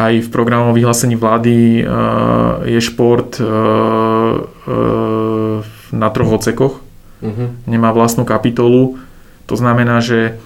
aj 0.00 0.24
v 0.24 0.32
programovom 0.32 0.72
vyhlásení 0.72 1.18
vlády 1.18 1.82
uh, 1.82 2.64
je 2.64 2.80
šport 2.80 3.36
uh, 3.36 3.44
uh, 3.44 5.60
na 5.90 6.08
troch 6.14 6.40
ocekoch, 6.40 6.78
uh-huh. 7.20 7.50
nemá 7.66 7.90
vlastnú 7.90 8.22
kapitolu, 8.22 9.02
to 9.50 9.58
znamená, 9.58 9.98
že 9.98 10.38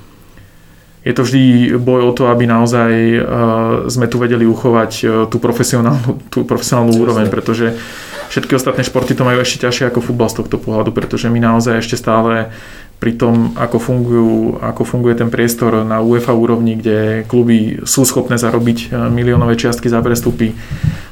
je 1.04 1.12
to 1.12 1.22
vždy 1.22 1.76
boj 1.76 2.08
o 2.08 2.12
to, 2.16 2.32
aby 2.32 2.48
naozaj 2.48 2.90
uh, 2.90 3.22
sme 3.92 4.08
tu 4.08 4.16
vedeli 4.16 4.48
uchovať 4.48 4.92
uh, 5.04 5.08
tú 5.28 5.36
profesionálnu, 5.36 6.16
tú 6.32 6.48
profesionálnu 6.48 6.96
úroveň, 6.96 7.28
pretože 7.28 7.76
všetky 8.34 8.58
ostatné 8.58 8.82
športy 8.82 9.14
to 9.14 9.22
majú 9.22 9.38
ešte 9.38 9.62
ťažšie 9.62 9.94
ako 9.94 10.02
futbal 10.02 10.26
z 10.26 10.42
tohto 10.42 10.58
pohľadu, 10.58 10.90
pretože 10.90 11.30
my 11.30 11.38
naozaj 11.38 11.78
ešte 11.78 11.94
stále 11.94 12.50
pri 12.98 13.14
tom, 13.14 13.54
ako, 13.54 13.78
fungujú, 13.78 14.58
ako 14.58 14.82
funguje 14.82 15.14
ten 15.14 15.30
priestor 15.30 15.86
na 15.86 16.02
UEFA 16.02 16.34
úrovni, 16.34 16.74
kde 16.74 17.22
kluby 17.30 17.84
sú 17.86 18.02
schopné 18.02 18.34
zarobiť 18.34 18.90
uh, 18.90 19.06
miliónové 19.06 19.54
čiastky 19.54 19.86
za 19.86 20.02
prestupy, 20.02 20.50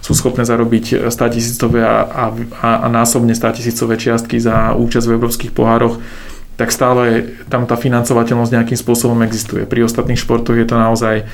sú 0.03 0.19
schopné 0.19 0.43
zarobiť 0.43 1.07
100 1.07 1.35
tisícové 1.37 1.87
a, 1.87 2.33
a, 2.59 2.69
a 2.83 2.87
násobne 2.91 3.39
100 3.39 3.61
tisícové 3.63 4.01
čiastky 4.01 4.43
za 4.43 4.75
účasť 4.75 5.07
v 5.07 5.15
európskych 5.15 5.55
pohároch 5.55 6.03
tak 6.53 6.69
stále 6.69 7.33
tam 7.49 7.65
tá 7.65 7.81
financovateľnosť 7.81 8.53
nejakým 8.53 8.79
spôsobom 8.79 9.19
existuje. 9.25 9.65
Pri 9.65 9.89
ostatných 9.89 10.21
športoch 10.21 10.55
je 10.55 10.69
to 10.69 10.77
naozaj 10.77 11.25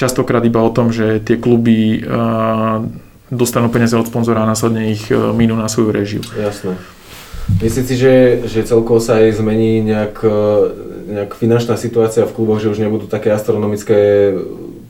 častokrát 0.00 0.40
iba 0.42 0.64
o 0.64 0.72
tom, 0.72 0.90
že 0.90 1.20
tie 1.20 1.36
kluby 1.36 2.00
dostanú 3.32 3.72
peniaze 3.72 3.96
od 3.96 4.04
sponzora 4.04 4.44
a 4.44 4.50
následne 4.52 4.92
ich 4.92 5.08
minú 5.10 5.56
na 5.56 5.72
svoju 5.72 5.88
režiu. 5.88 6.20
Jasné. 6.36 6.76
Myslíte 7.58 7.88
si, 7.88 7.96
že, 7.98 8.14
že 8.46 8.60
celkovo 8.62 9.00
sa 9.02 9.18
aj 9.18 9.40
zmení 9.40 9.82
nejak, 9.82 10.22
nejak 11.10 11.30
finančná 11.34 11.74
situácia 11.74 12.28
v 12.28 12.34
kluboch, 12.36 12.62
že 12.62 12.70
už 12.70 12.78
nebudú 12.78 13.10
také 13.10 13.34
astronomické 13.34 14.30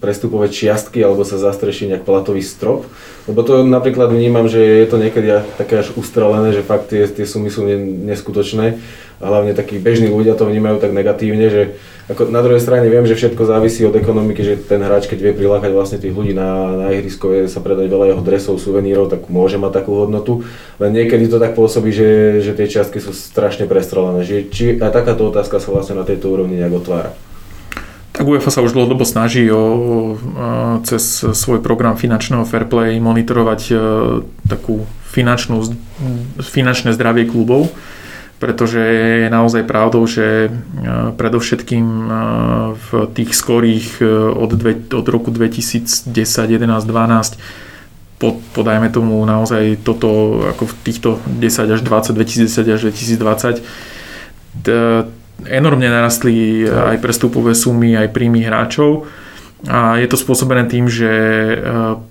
prestupové 0.03 0.51
čiastky 0.51 0.99
alebo 0.99 1.23
sa 1.23 1.39
zastreší 1.39 1.87
nejak 1.87 2.03
platový 2.03 2.43
strop? 2.43 2.83
Lebo 3.31 3.47
to 3.47 3.63
napríklad 3.63 4.11
vnímam, 4.11 4.51
že 4.51 4.59
je 4.59 4.87
to 4.91 4.99
niekedy 4.99 5.47
také 5.55 5.87
až 5.87 5.95
ustrelené, 5.95 6.51
že 6.51 6.67
fakt 6.67 6.91
tie, 6.91 7.07
tie 7.07 7.23
sumy 7.23 7.55
sú 7.55 7.63
neskutočné 8.11 8.83
a 9.23 9.25
hlavne 9.31 9.55
takí 9.55 9.79
bežní 9.79 10.11
ľudia 10.11 10.35
to 10.35 10.51
vnímajú 10.51 10.83
tak 10.83 10.91
negatívne, 10.91 11.47
že 11.47 11.63
ako 12.11 12.35
na 12.35 12.43
druhej 12.43 12.59
strane 12.59 12.91
viem, 12.91 13.07
že 13.07 13.15
všetko 13.15 13.47
závisí 13.47 13.87
od 13.87 13.95
ekonomiky, 13.95 14.43
že 14.43 14.59
ten 14.59 14.83
hráč, 14.83 15.07
keď 15.07 15.31
vie 15.31 15.33
prilákať 15.39 15.71
vlastne 15.71 16.03
tých 16.03 16.11
ľudí 16.11 16.35
na, 16.35 16.75
na 16.75 16.87
ihrisko, 16.91 17.31
vie 17.31 17.47
sa 17.47 17.63
predať 17.63 17.87
veľa 17.87 18.11
jeho 18.11 18.23
dresov, 18.27 18.59
suvenírov, 18.59 19.07
tak 19.07 19.31
môže 19.31 19.63
mať 19.63 19.79
takú 19.79 19.95
hodnotu. 20.03 20.43
Len 20.83 20.91
niekedy 20.91 21.31
to 21.31 21.39
tak 21.39 21.55
pôsobí, 21.55 21.95
že, 21.95 22.43
že 22.43 22.59
tie 22.59 22.67
čiastky 22.67 22.99
sú 22.99 23.15
strašne 23.15 23.71
prestrelené. 23.71 24.27
Že, 24.27 24.37
či 24.51 24.65
aj 24.83 24.91
takáto 24.91 25.31
otázka 25.31 25.63
sa 25.63 25.71
vlastne 25.71 25.95
na 25.95 26.03
tejto 26.03 26.35
úrovni 26.35 26.59
nejak 26.59 26.83
otvára. 26.83 27.15
Tak 28.23 28.31
UEFA 28.31 28.55
sa 28.55 28.63
už 28.63 28.71
dlhodobo 28.71 29.03
snaží 29.03 29.51
o, 29.51 30.15
cez 30.87 31.27
svoj 31.27 31.59
program 31.59 31.99
finančného 31.99 32.47
fair 32.47 32.71
play 32.71 33.03
monitorovať 33.03 33.61
e, 33.67 33.75
takú 34.47 34.87
finančnú, 35.11 35.75
finančné 36.39 36.95
zdravie 36.95 37.27
klubov 37.27 37.75
pretože 38.39 38.83
je 39.23 39.31
naozaj 39.31 39.63
pravdou, 39.63 40.03
že 40.03 40.51
predovšetkým 41.15 41.87
v 42.75 42.89
tých 43.15 43.39
skorých 43.39 44.03
od, 44.35 44.51
dve, 44.59 44.83
od 44.91 45.07
roku 45.07 45.31
2010, 45.31 46.11
11, 46.11 46.67
12 46.67 47.39
podajme 48.55 48.91
tomu 48.91 49.23
naozaj 49.23 49.83
toto 49.87 50.43
ako 50.55 50.71
v 50.71 50.75
týchto 50.83 51.09
10 51.27 51.75
až 51.75 51.81
20, 51.87 52.19
2010 52.19 52.67
až 52.67 52.81
2020 52.91 53.63
enormne 55.47 55.89
narastli 55.91 56.67
aj 56.67 57.03
prestupové 57.03 57.57
sumy, 57.57 57.97
aj 57.99 58.13
príjmy 58.15 58.47
hráčov. 58.47 59.07
A 59.71 59.95
je 60.03 60.11
to 60.11 60.19
spôsobené 60.19 60.67
tým, 60.67 60.91
že 60.91 61.07
e, 61.07 61.57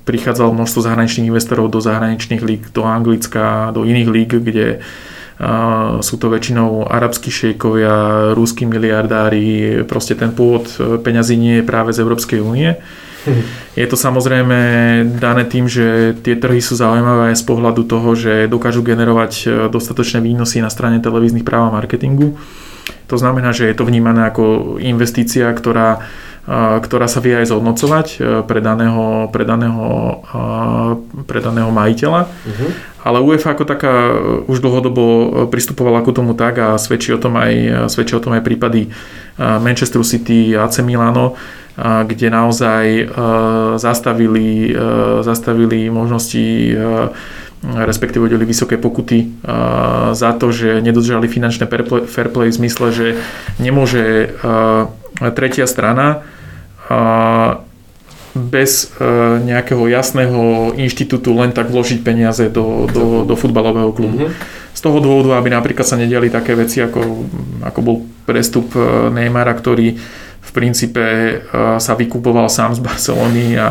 prichádzalo 0.08 0.56
množstvo 0.56 0.88
zahraničných 0.88 1.28
investorov 1.28 1.68
do 1.68 1.84
zahraničných 1.84 2.40
líg, 2.40 2.62
do 2.72 2.88
Anglicka, 2.88 3.76
do 3.76 3.84
iných 3.84 4.08
líg, 4.08 4.30
kde 4.40 4.68
e, 4.72 4.78
sú 6.00 6.16
to 6.16 6.32
väčšinou 6.32 6.88
arabskí 6.88 7.28
šejkovia, 7.28 8.32
rúskí 8.40 8.64
miliardári, 8.64 9.84
proste 9.84 10.16
ten 10.16 10.32
pôvod 10.32 10.72
e, 10.80 10.96
peňazí 11.04 11.36
nie 11.36 11.60
je 11.60 11.68
práve 11.68 11.92
z 11.92 12.00
Európskej 12.00 12.40
únie. 12.40 12.80
Je 13.76 13.84
to 13.86 14.00
samozrejme 14.00 14.58
dané 15.20 15.44
tým, 15.44 15.68
že 15.68 16.18
tie 16.24 16.40
trhy 16.40 16.64
sú 16.64 16.80
zaujímavé 16.80 17.36
aj 17.36 17.44
z 17.44 17.46
pohľadu 17.46 17.84
toho, 17.84 18.16
že 18.16 18.48
dokážu 18.50 18.82
generovať 18.82 19.68
dostatočné 19.70 20.24
výnosy 20.24 20.64
na 20.64 20.74
strane 20.74 20.98
televíznych 21.04 21.46
práv 21.46 21.70
a 21.70 21.76
marketingu. 21.78 22.36
To 23.12 23.20
znamená, 23.20 23.52
že 23.52 23.68
je 23.68 23.76
to 23.76 23.84
vnímané 23.84 24.32
ako 24.32 24.80
investícia, 24.80 25.52
ktorá, 25.52 26.00
e, 26.48 26.80
ktorá 26.80 27.12
sa 27.12 27.20
vie 27.20 27.36
aj 27.36 27.52
zhodnocovať 27.52 28.08
e, 28.08 28.18
pre 28.48 28.64
daného, 28.64 29.28
pre 29.36 29.44
daného, 29.44 29.86
pre 31.28 31.44
daného 31.44 31.70
majiteľa. 31.70 32.22
Uh-huh. 32.32 32.70
Ale 33.04 33.20
UEFA 33.20 33.58
ako 33.58 33.64
taká 33.68 33.94
už 34.46 34.62
dlhodobo 34.62 35.04
pristupovala 35.50 36.06
ku 36.06 36.16
tomu 36.16 36.38
tak 36.38 36.62
a 36.62 36.78
svedčí 36.80 37.12
o 37.12 37.20
tom 37.20 37.36
aj, 37.36 37.90
svedčí 37.90 38.14
o 38.14 38.22
tom 38.22 38.38
aj 38.38 38.46
prípady 38.46 38.94
Manchester 39.42 40.06
City, 40.06 40.54
AC 40.54 40.86
Milano, 40.86 41.34
kde 41.80 42.28
naozaj 42.30 42.86
e, 43.00 43.06
zastavili, 43.80 44.76
e, 44.76 45.24
zastavili 45.24 45.90
možnosti 45.90 46.46
e, 46.72 46.76
respektíve 47.62 48.26
udelili 48.26 48.50
vysoké 48.50 48.82
pokuty 48.82 49.30
za 50.12 50.32
to, 50.34 50.50
že 50.50 50.82
nedodržali 50.82 51.30
finančné 51.30 51.70
fair 52.10 52.30
play 52.34 52.50
v 52.50 52.58
zmysle, 52.58 52.88
že 52.90 53.08
nemôže 53.62 54.34
tretia 55.38 55.70
strana 55.70 56.26
bez 58.34 58.90
nejakého 59.46 59.86
jasného 59.92 60.74
inštitútu 60.74 61.38
len 61.38 61.54
tak 61.54 61.70
vložiť 61.70 62.02
peniaze 62.02 62.50
do, 62.50 62.90
do, 62.90 63.30
do 63.30 63.36
futbalového 63.38 63.94
klubu. 63.94 64.26
Mm-hmm. 64.26 64.60
Z 64.72 64.82
toho 64.82 65.04
dôvodu, 65.04 65.38
aby 65.38 65.52
napríklad 65.52 65.84
sa 65.84 66.00
nediali 66.00 66.32
také 66.32 66.56
veci, 66.56 66.80
ako, 66.80 67.28
ako 67.62 67.80
bol 67.84 67.98
prestup 68.24 68.72
Neymara, 69.12 69.52
ktorý 69.52 70.00
v 70.42 70.50
princípe 70.50 71.04
e, 71.04 71.34
sa 71.78 71.94
vykupoval 71.94 72.50
sám 72.50 72.74
z 72.74 72.82
Barcelony 72.82 73.56
a 73.56 73.70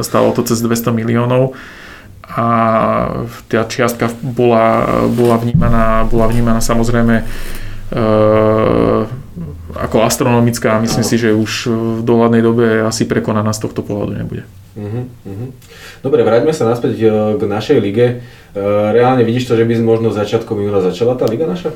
stalo 0.00 0.32
to 0.32 0.40
cez 0.42 0.64
200 0.64 0.90
miliónov 0.90 1.52
a 2.38 2.44
tá 3.50 3.66
čiastka 3.66 4.14
bola, 4.22 4.86
bola, 5.10 5.42
vnímaná, 5.42 6.06
bola 6.06 6.30
vnímaná 6.30 6.62
samozrejme 6.62 7.14
e, 7.18 7.24
ako 9.74 9.96
astronomická 10.06 10.78
a 10.78 10.82
myslím 10.82 11.02
si, 11.02 11.18
že 11.18 11.34
už 11.34 11.52
v 11.74 12.00
dohľadnej 12.06 12.42
dobe 12.42 12.86
asi 12.86 13.10
prekonaná 13.10 13.50
z 13.50 13.66
tohto 13.66 13.82
pohľadu 13.82 14.14
nebude. 14.14 14.46
Uh-huh. 14.78 15.50
Dobre, 16.06 16.22
vráťme 16.22 16.54
sa 16.54 16.70
naspäť 16.70 16.94
e, 16.94 17.06
k 17.34 17.42
našej 17.42 17.78
lige. 17.82 18.22
Reálne 18.94 19.26
vidíš 19.26 19.50
to, 19.50 19.58
že 19.58 19.66
by 19.66 19.74
možno 19.82 20.14
začiatkom 20.14 20.62
júna 20.62 20.78
začala 20.78 21.18
tá 21.18 21.26
liga 21.26 21.50
naša? 21.50 21.74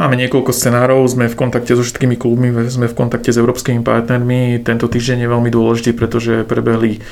Máme 0.00 0.16
niekoľko 0.16 0.56
scenárov, 0.56 1.04
sme 1.04 1.28
v 1.28 1.36
kontakte 1.36 1.76
so 1.76 1.84
všetkými 1.84 2.16
klubmi, 2.16 2.48
sme 2.68 2.88
v 2.88 2.96
kontakte 2.96 3.28
s 3.28 3.36
európskymi 3.36 3.84
partnermi. 3.84 4.60
Tento 4.64 4.88
týždeň 4.88 5.24
je 5.24 5.28
veľmi 5.28 5.50
dôležitý, 5.52 5.92
pretože 5.92 6.48
prebehli 6.48 7.04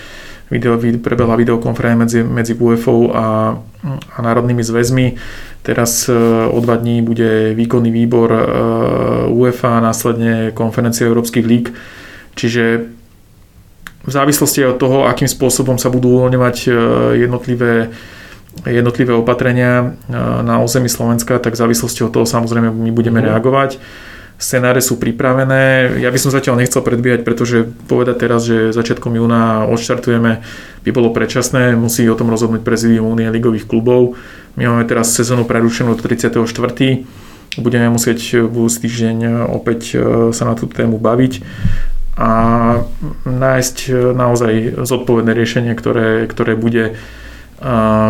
video, 0.51 0.77
prebehla 0.77 1.39
videokonferencia 1.39 1.97
medzi, 1.97 2.21
medzi 2.27 2.53
UFO 2.59 3.15
a, 3.15 3.55
a 3.87 4.19
národnými 4.19 4.61
zväzmi. 4.61 5.07
Teraz 5.63 6.11
e, 6.11 6.15
o 6.51 6.59
dva 6.61 6.77
dní 6.77 7.03
bude 7.03 7.55
výkonný 7.55 7.91
výbor 7.95 8.29
e, 8.35 8.43
UEFA 9.31 9.79
a 9.79 9.85
následne 9.85 10.51
konferencia 10.51 11.07
európskych 11.07 11.47
líg. 11.47 11.71
Čiže 12.35 12.91
v 14.01 14.11
závislosti 14.11 14.65
od 14.65 14.81
toho, 14.81 15.07
akým 15.07 15.29
spôsobom 15.29 15.79
sa 15.79 15.93
budú 15.93 16.21
uvoľňovať 16.21 16.57
e, 16.67 16.71
jednotlivé 17.25 17.95
jednotlivé 18.67 19.15
opatrenia 19.15 19.95
na 20.43 20.59
území 20.59 20.91
Slovenska, 20.91 21.39
tak 21.39 21.55
v 21.55 21.63
závislosti 21.65 22.03
od 22.05 22.13
toho 22.13 22.27
samozrejme 22.27 22.75
my 22.75 22.91
budeme 22.91 23.23
mm. 23.23 23.27
reagovať. 23.31 23.79
Scenáre 24.41 24.81
sú 24.81 24.97
pripravené. 24.97 25.93
Ja 26.01 26.09
by 26.09 26.17
som 26.17 26.33
zatiaľ 26.33 26.57
nechcel 26.57 26.81
predbiehať, 26.81 27.29
pretože 27.29 27.69
povedať 27.93 28.17
teraz, 28.25 28.49
že 28.49 28.73
začiatkom 28.73 29.13
júna 29.13 29.69
odštartujeme, 29.69 30.41
by 30.81 30.91
bolo 30.97 31.13
predčasné. 31.13 31.77
Musí 31.77 32.09
o 32.09 32.17
tom 32.17 32.33
rozhodnúť 32.33 32.65
prezidium 32.65 33.05
Únie 33.05 33.29
ligových 33.29 33.69
klubov. 33.69 34.17
My 34.57 34.65
máme 34.65 34.89
teraz 34.89 35.13
sezónu 35.13 35.45
prerušenú 35.45 35.93
do 35.93 36.01
34. 36.01 36.41
Budeme 37.61 37.93
musieť 37.93 38.49
budúci 38.49 38.89
týždeň 38.89 39.45
opäť 39.53 39.81
e, 39.93 39.97
sa 40.33 40.49
na 40.49 40.57
tú 40.57 40.71
tému 40.71 40.97
baviť 40.97 41.45
a 42.17 42.31
nájsť 43.25 43.77
naozaj 44.13 44.85
zodpovedné 44.85 45.33
riešenie, 45.33 45.73
ktoré, 45.73 46.29
ktoré 46.29 46.53
bude 46.53 47.01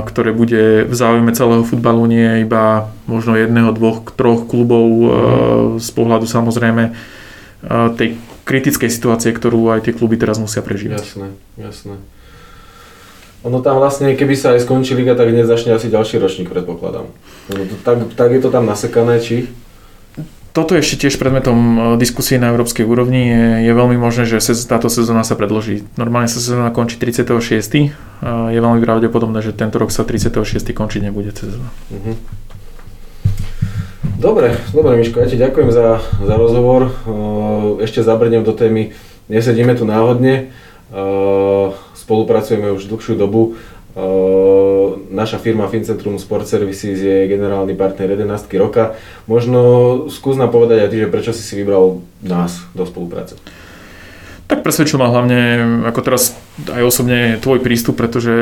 ktoré 0.06 0.30
bude 0.30 0.86
v 0.86 0.94
záujme 0.94 1.34
celého 1.34 1.66
futbalu, 1.66 2.06
nie 2.06 2.46
iba 2.46 2.94
možno 3.10 3.34
jedného, 3.34 3.74
dvoch, 3.74 4.06
troch 4.14 4.46
klubov 4.46 4.86
mm. 4.86 5.10
z 5.82 5.90
pohľadu 5.90 6.26
samozrejme 6.30 6.94
tej 7.98 8.14
kritickej 8.46 8.90
situácie, 8.90 9.34
ktorú 9.34 9.74
aj 9.74 9.90
tie 9.90 9.94
kluby 9.94 10.14
teraz 10.14 10.38
musia 10.38 10.62
prežívať. 10.62 11.02
Jasné, 11.02 11.28
jasné. 11.58 11.94
Ono 13.42 13.58
tam 13.64 13.80
vlastne, 13.80 14.14
keby 14.14 14.34
sa 14.36 14.52
aj 14.52 14.68
skončí 14.68 14.92
liga, 14.94 15.16
tak 15.16 15.32
dnes 15.32 15.48
začne 15.48 15.72
asi 15.72 15.88
ďalší 15.88 16.20
ročník, 16.20 16.52
predpokladám. 16.52 17.08
Tak, 17.82 18.12
tak 18.14 18.28
je 18.36 18.40
to 18.40 18.52
tam 18.52 18.68
nasekané, 18.68 19.18
či? 19.18 19.48
Toto 20.50 20.74
je 20.74 20.82
ešte 20.82 21.06
tiež 21.06 21.22
predmetom 21.22 21.58
e, 21.58 21.78
diskusie 22.00 22.36
na 22.36 22.50
európskej 22.50 22.82
úrovni. 22.82 23.30
Je, 23.30 23.44
je 23.70 23.72
veľmi 23.72 23.94
možné, 23.94 24.26
že 24.26 24.42
táto 24.66 24.90
sezóna 24.90 25.22
sa 25.22 25.38
predloží. 25.38 25.86
Normálne 25.94 26.26
sa 26.26 26.42
sezóna 26.42 26.74
končí 26.74 26.98
36. 26.98 27.30
Je 28.50 28.58
veľmi 28.58 28.80
pravdepodobné, 28.82 29.40
že 29.46 29.54
tento 29.54 29.78
rok 29.78 29.94
sa 29.94 30.02
36. 30.02 30.74
končiť 30.74 31.00
nebude 31.06 31.30
sezóna. 31.30 31.70
Uh-huh. 31.94 32.18
Dobre, 34.20 34.52
dobre 34.76 35.00
Miško, 35.00 35.24
ja 35.24 35.32
ti 35.32 35.40
ďakujem 35.40 35.72
za, 35.72 36.04
za 36.04 36.34
rozhovor. 36.36 36.90
E, 36.90 37.86
ešte 37.86 38.04
zabrnem 38.04 38.44
do 38.44 38.52
témy. 38.52 38.92
Nesedíme 39.30 39.72
tu 39.78 39.88
náhodne, 39.88 40.50
e, 40.90 40.98
spolupracujeme 41.94 42.74
už 42.74 42.90
dlhšiu 42.90 43.14
dobu 43.16 43.54
naša 45.10 45.38
firma 45.38 45.68
Fincentrum 45.68 46.16
Sport 46.18 46.46
Services 46.46 47.00
je 47.00 47.28
generálny 47.28 47.74
partner 47.74 48.14
11 48.14 48.46
roka. 48.56 48.94
Možno 49.26 49.60
skús 50.08 50.38
nám 50.38 50.54
povedať 50.54 50.86
aj 50.86 50.90
ty, 50.90 50.96
že 51.02 51.12
prečo 51.12 51.32
si 51.36 51.42
si 51.44 51.54
vybral 51.58 52.00
nás 52.24 52.64
do 52.72 52.86
spolupráce. 52.86 53.36
Tak 54.50 54.66
presvedčil 54.66 54.98
ma 54.98 55.06
hlavne, 55.06 55.62
ako 55.86 56.00
teraz 56.02 56.34
aj 56.66 56.82
osobne 56.82 57.38
tvoj 57.38 57.62
prístup, 57.62 57.94
pretože 57.94 58.34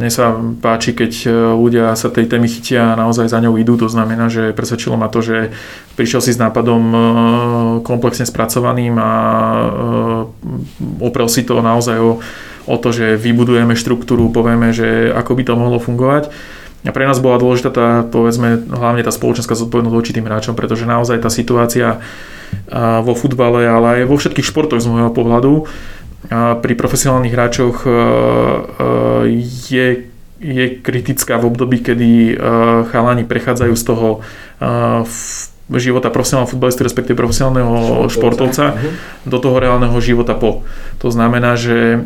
mne 0.00 0.08
sa 0.08 0.32
páči, 0.64 0.96
keď 0.96 1.12
ľudia 1.60 1.92
sa 1.92 2.08
tej 2.08 2.24
témy 2.24 2.48
chytia 2.48 2.96
a 2.96 2.96
naozaj 2.96 3.28
za 3.28 3.36
ňou 3.44 3.60
idú. 3.60 3.76
To 3.76 3.92
znamená, 3.92 4.32
že 4.32 4.56
presvedčilo 4.56 4.96
ma 4.96 5.12
to, 5.12 5.20
že 5.20 5.52
prišiel 6.00 6.24
si 6.24 6.32
s 6.32 6.40
nápadom 6.40 6.82
komplexne 7.84 8.24
spracovaným 8.24 8.96
a 8.96 9.12
oprel 11.04 11.28
si 11.28 11.44
to 11.44 11.60
naozaj 11.60 12.00
o 12.00 12.24
o 12.66 12.76
to, 12.78 12.94
že 12.94 13.18
vybudujeme 13.18 13.74
štruktúru, 13.74 14.30
povieme, 14.30 14.70
že 14.70 15.10
ako 15.10 15.38
by 15.38 15.42
to 15.42 15.52
mohlo 15.58 15.78
fungovať. 15.82 16.30
A 16.82 16.90
pre 16.90 17.06
nás 17.06 17.22
bola 17.22 17.38
dôležitá 17.38 17.70
tá, 17.70 17.88
povedzme, 18.02 18.58
hlavne 18.66 19.06
tá 19.06 19.14
spoločenská 19.14 19.54
zodpovednosť 19.54 19.94
voči 19.94 20.10
tým 20.10 20.26
hráčom, 20.26 20.58
pretože 20.58 20.82
naozaj 20.82 21.22
tá 21.22 21.30
situácia 21.30 22.02
vo 23.06 23.14
futbale, 23.14 23.64
ale 23.70 24.02
aj 24.02 24.10
vo 24.10 24.18
všetkých 24.18 24.44
športoch 24.50 24.82
z 24.82 24.90
môjho 24.90 25.14
pohľadu 25.14 25.70
pri 26.62 26.74
profesionálnych 26.78 27.34
hráčoch 27.34 27.86
je, 29.70 29.86
je 30.42 30.64
kritická 30.82 31.38
v 31.38 31.46
období, 31.50 31.82
kedy 31.82 32.38
chalani 32.90 33.26
prechádzajú 33.26 33.74
z 33.78 33.84
toho 33.86 34.22
života 35.78 36.10
profesionálneho 36.10 36.50
futbalistu, 36.50 36.82
respektíve 36.84 37.16
profesionálneho 37.16 38.06
športovca 38.10 38.74
uh-huh. 38.74 38.92
do 39.24 39.38
toho 39.38 39.56
reálneho 39.62 39.94
života 40.02 40.34
po. 40.34 40.66
To 41.00 41.08
znamená, 41.08 41.54
že 41.54 42.02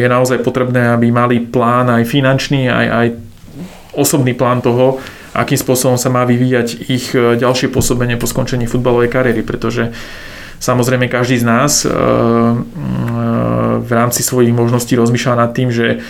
je 0.00 0.06
naozaj 0.08 0.42
potrebné, 0.42 0.90
aby 0.90 1.12
mali 1.12 1.38
plán 1.38 1.92
aj 1.92 2.08
finančný, 2.08 2.66
aj, 2.66 2.86
aj 2.90 3.06
osobný 3.94 4.34
plán 4.34 4.60
toho, 4.60 4.98
akým 5.34 5.58
spôsobom 5.58 5.98
sa 5.98 6.10
má 6.14 6.22
vyvíjať 6.22 6.68
ich 6.86 7.10
e, 7.10 7.34
ďalšie 7.34 7.70
pôsobenie 7.74 8.14
po 8.14 8.30
skončení 8.30 8.70
futbalovej 8.70 9.10
kariéry, 9.10 9.42
pretože 9.42 9.90
samozrejme 10.62 11.10
každý 11.10 11.42
z 11.42 11.46
nás 11.46 11.82
e, 11.82 11.90
e, 11.90 11.92
v 13.82 13.90
rámci 13.90 14.22
svojich 14.22 14.54
možností 14.54 14.94
rozmýšľa 14.94 15.34
nad 15.34 15.50
tým, 15.50 15.74
že 15.74 16.06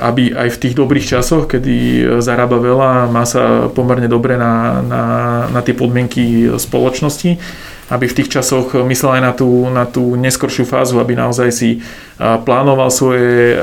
aby 0.00 0.36
aj 0.36 0.48
v 0.52 0.60
tých 0.60 0.74
dobrých 0.76 1.08
časoch, 1.16 1.48
kedy 1.48 2.04
zarába 2.20 2.60
veľa, 2.60 3.08
má 3.08 3.24
sa 3.24 3.72
pomerne 3.72 4.12
dobre 4.12 4.36
na, 4.36 4.84
na, 4.84 5.02
na 5.48 5.60
tie 5.64 5.72
podmienky 5.72 6.52
spoločnosti, 6.60 7.40
aby 7.88 8.04
v 8.04 8.16
tých 8.20 8.28
časoch 8.28 8.76
myslel 8.76 9.20
aj 9.20 9.22
na 9.24 9.32
tú, 9.32 9.48
na 9.72 9.84
tú 9.88 10.20
neskoršiu 10.20 10.68
fázu, 10.68 11.00
aby 11.00 11.16
naozaj 11.16 11.48
si 11.48 11.80
plánoval 12.20 12.92
svoje, 12.92 13.56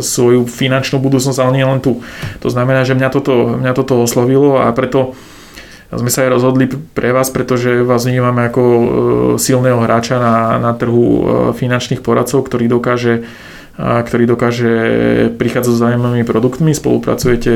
svoju 0.00 0.48
finančnú 0.48 0.96
budúcnosť, 1.04 1.36
ale 1.36 1.60
nie 1.60 1.66
len 1.68 1.84
tu. 1.84 2.00
To 2.40 2.48
znamená, 2.48 2.88
že 2.88 2.96
mňa 2.96 3.08
toto, 3.12 3.60
mňa 3.60 3.72
toto 3.76 4.00
oslovilo 4.00 4.56
a 4.56 4.72
preto 4.72 5.12
sme 5.90 6.06
sa 6.06 6.22
aj 6.22 6.30
rozhodli 6.38 6.70
pre 6.70 7.10
vás, 7.10 7.34
pretože 7.34 7.82
vás 7.82 8.06
vnímame 8.06 8.46
ako 8.46 8.62
e, 8.62 8.86
silného 9.42 9.82
hráča 9.82 10.22
na, 10.22 10.62
na 10.62 10.70
trhu 10.70 11.02
e, 11.02 11.20
finančných 11.50 11.98
poradcov, 11.98 12.46
ktorý 12.46 12.70
dokáže 12.70 13.26
ktorý 13.78 14.24
dokáže 14.26 14.72
prichádzať 15.36 15.72
s 15.72 15.82
zaujímavými 15.82 16.26
produktmi, 16.26 16.74
spolupracujete 16.74 17.52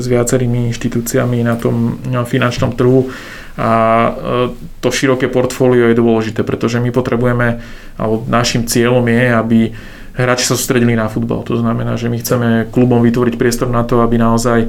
s 0.00 0.06
viacerými 0.06 0.70
inštitúciami 0.72 1.44
na 1.44 1.54
tom 1.60 2.00
finančnom 2.06 2.74
trhu 2.74 3.12
a 3.56 3.70
e, 3.70 4.10
to 4.80 4.88
široké 4.88 5.28
portfólio 5.28 5.92
je 5.92 6.00
dôležité, 6.00 6.40
pretože 6.40 6.80
my 6.80 6.88
potrebujeme, 6.88 7.60
alebo 8.00 8.24
našim 8.24 8.64
cieľom 8.64 9.04
je, 9.04 9.24
aby 9.28 9.58
hráči 10.16 10.48
sa 10.48 10.56
sústredili 10.56 10.96
na 10.96 11.08
futbal. 11.12 11.44
To 11.44 11.60
znamená, 11.60 12.00
že 12.00 12.08
my 12.08 12.16
chceme 12.20 12.48
klubom 12.72 13.04
vytvoriť 13.04 13.34
priestor 13.36 13.68
na 13.68 13.84
to, 13.84 14.00
aby 14.00 14.16
naozaj 14.16 14.60
e, 14.64 14.68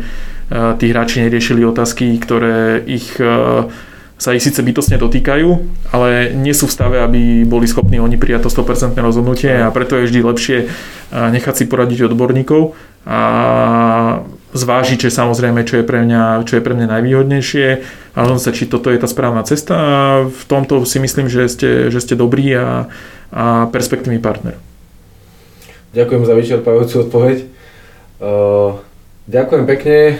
tí 0.79 0.91
hráči 0.91 1.23
neriešili 1.23 1.63
otázky, 1.63 2.11
ktoré 2.19 2.83
ich 2.83 3.15
e, 3.23 3.71
sa 4.17 4.31
ich 4.31 4.45
síce 4.45 4.61
bytostne 4.61 5.01
dotýkajú, 5.01 5.49
ale 5.91 6.31
nie 6.31 6.53
sú 6.55 6.69
v 6.69 6.75
stave, 6.75 6.97
aby 7.01 7.43
boli 7.43 7.65
schopní 7.67 7.99
oni 7.99 8.15
prijať 8.15 8.47
to 8.47 8.61
100% 8.61 8.95
rozhodnutie 9.01 9.51
a 9.51 9.73
preto 9.73 9.97
je 9.99 10.07
vždy 10.07 10.19
lepšie 10.23 10.57
nechať 11.11 11.53
si 11.53 11.63
poradiť 11.65 12.07
odborníkov 12.07 12.77
a 13.03 13.19
zvážiť, 14.53 15.09
že 15.09 15.11
samozrejme, 15.11 15.65
čo 15.65 15.81
je 15.81 15.85
pre 15.85 16.05
mňa, 16.05 16.45
čo 16.45 16.61
je 16.61 16.63
pre 16.63 16.77
mňa 16.77 16.87
najvýhodnejšie 16.87 17.67
a 18.13 18.19
sa, 18.37 18.51
či 18.53 18.69
toto 18.69 18.93
je 18.93 19.01
tá 19.01 19.09
správna 19.09 19.41
cesta 19.43 19.73
a 19.75 19.95
v 20.29 20.43
tomto 20.45 20.85
si 20.85 21.01
myslím, 21.01 21.27
že 21.27 21.49
ste, 21.49 21.69
že 21.89 21.99
ste 21.99 22.13
dobrý 22.13 22.53
a, 22.55 22.87
a 23.33 23.67
perspektívny 23.73 24.21
partner. 24.21 24.55
Ďakujem 25.97 26.23
za 26.25 26.33
vyčerpajúcu 26.37 26.95
odpoveď. 27.09 27.37
Uh... 28.21 28.92
Ďakujem 29.23 29.63
pekne, 29.63 30.19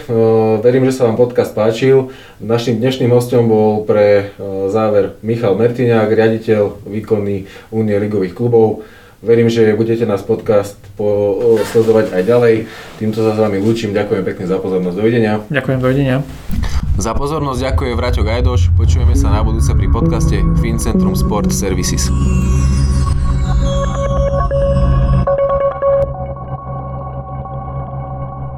verím, 0.63 0.87
že 0.87 0.95
sa 0.95 1.11
vám 1.11 1.19
podcast 1.19 1.51
páčil. 1.51 2.15
Našim 2.39 2.79
dnešným 2.79 3.11
hostom 3.11 3.51
bol 3.51 3.83
pre 3.83 4.31
záver 4.71 5.19
Michal 5.19 5.59
Mertiňák, 5.59 6.07
riaditeľ 6.07 6.87
výkonný 6.87 7.43
Únie 7.75 7.99
ligových 7.99 8.31
klubov. 8.31 8.87
Verím, 9.19 9.51
že 9.51 9.75
budete 9.75 10.07
nás 10.07 10.23
podcast 10.23 10.79
po, 10.95 11.35
sledovať 11.71 12.15
aj 12.15 12.23
ďalej. 12.23 12.55
Týmto 12.99 13.23
sa 13.23 13.35
s 13.35 13.39
vami 13.43 13.59
lúčim. 13.59 13.91
Ďakujem 13.91 14.23
pekne 14.23 14.45
za 14.47 14.55
pozornosť. 14.63 14.95
Dovidenia. 14.95 15.43
Ďakujem, 15.51 15.79
dovidenia. 15.83 16.17
Za 16.95 17.11
pozornosť 17.11 17.59
ďakuje 17.59 17.91
Vraťo 17.99 18.23
Gajdoš. 18.23 18.71
Počujeme 18.79 19.19
sa 19.19 19.35
na 19.35 19.43
budúce 19.43 19.71
pri 19.75 19.91
podcaste 19.91 20.39
Fincentrum 20.63 21.15
Sport 21.15 21.51
Services. 21.51 22.07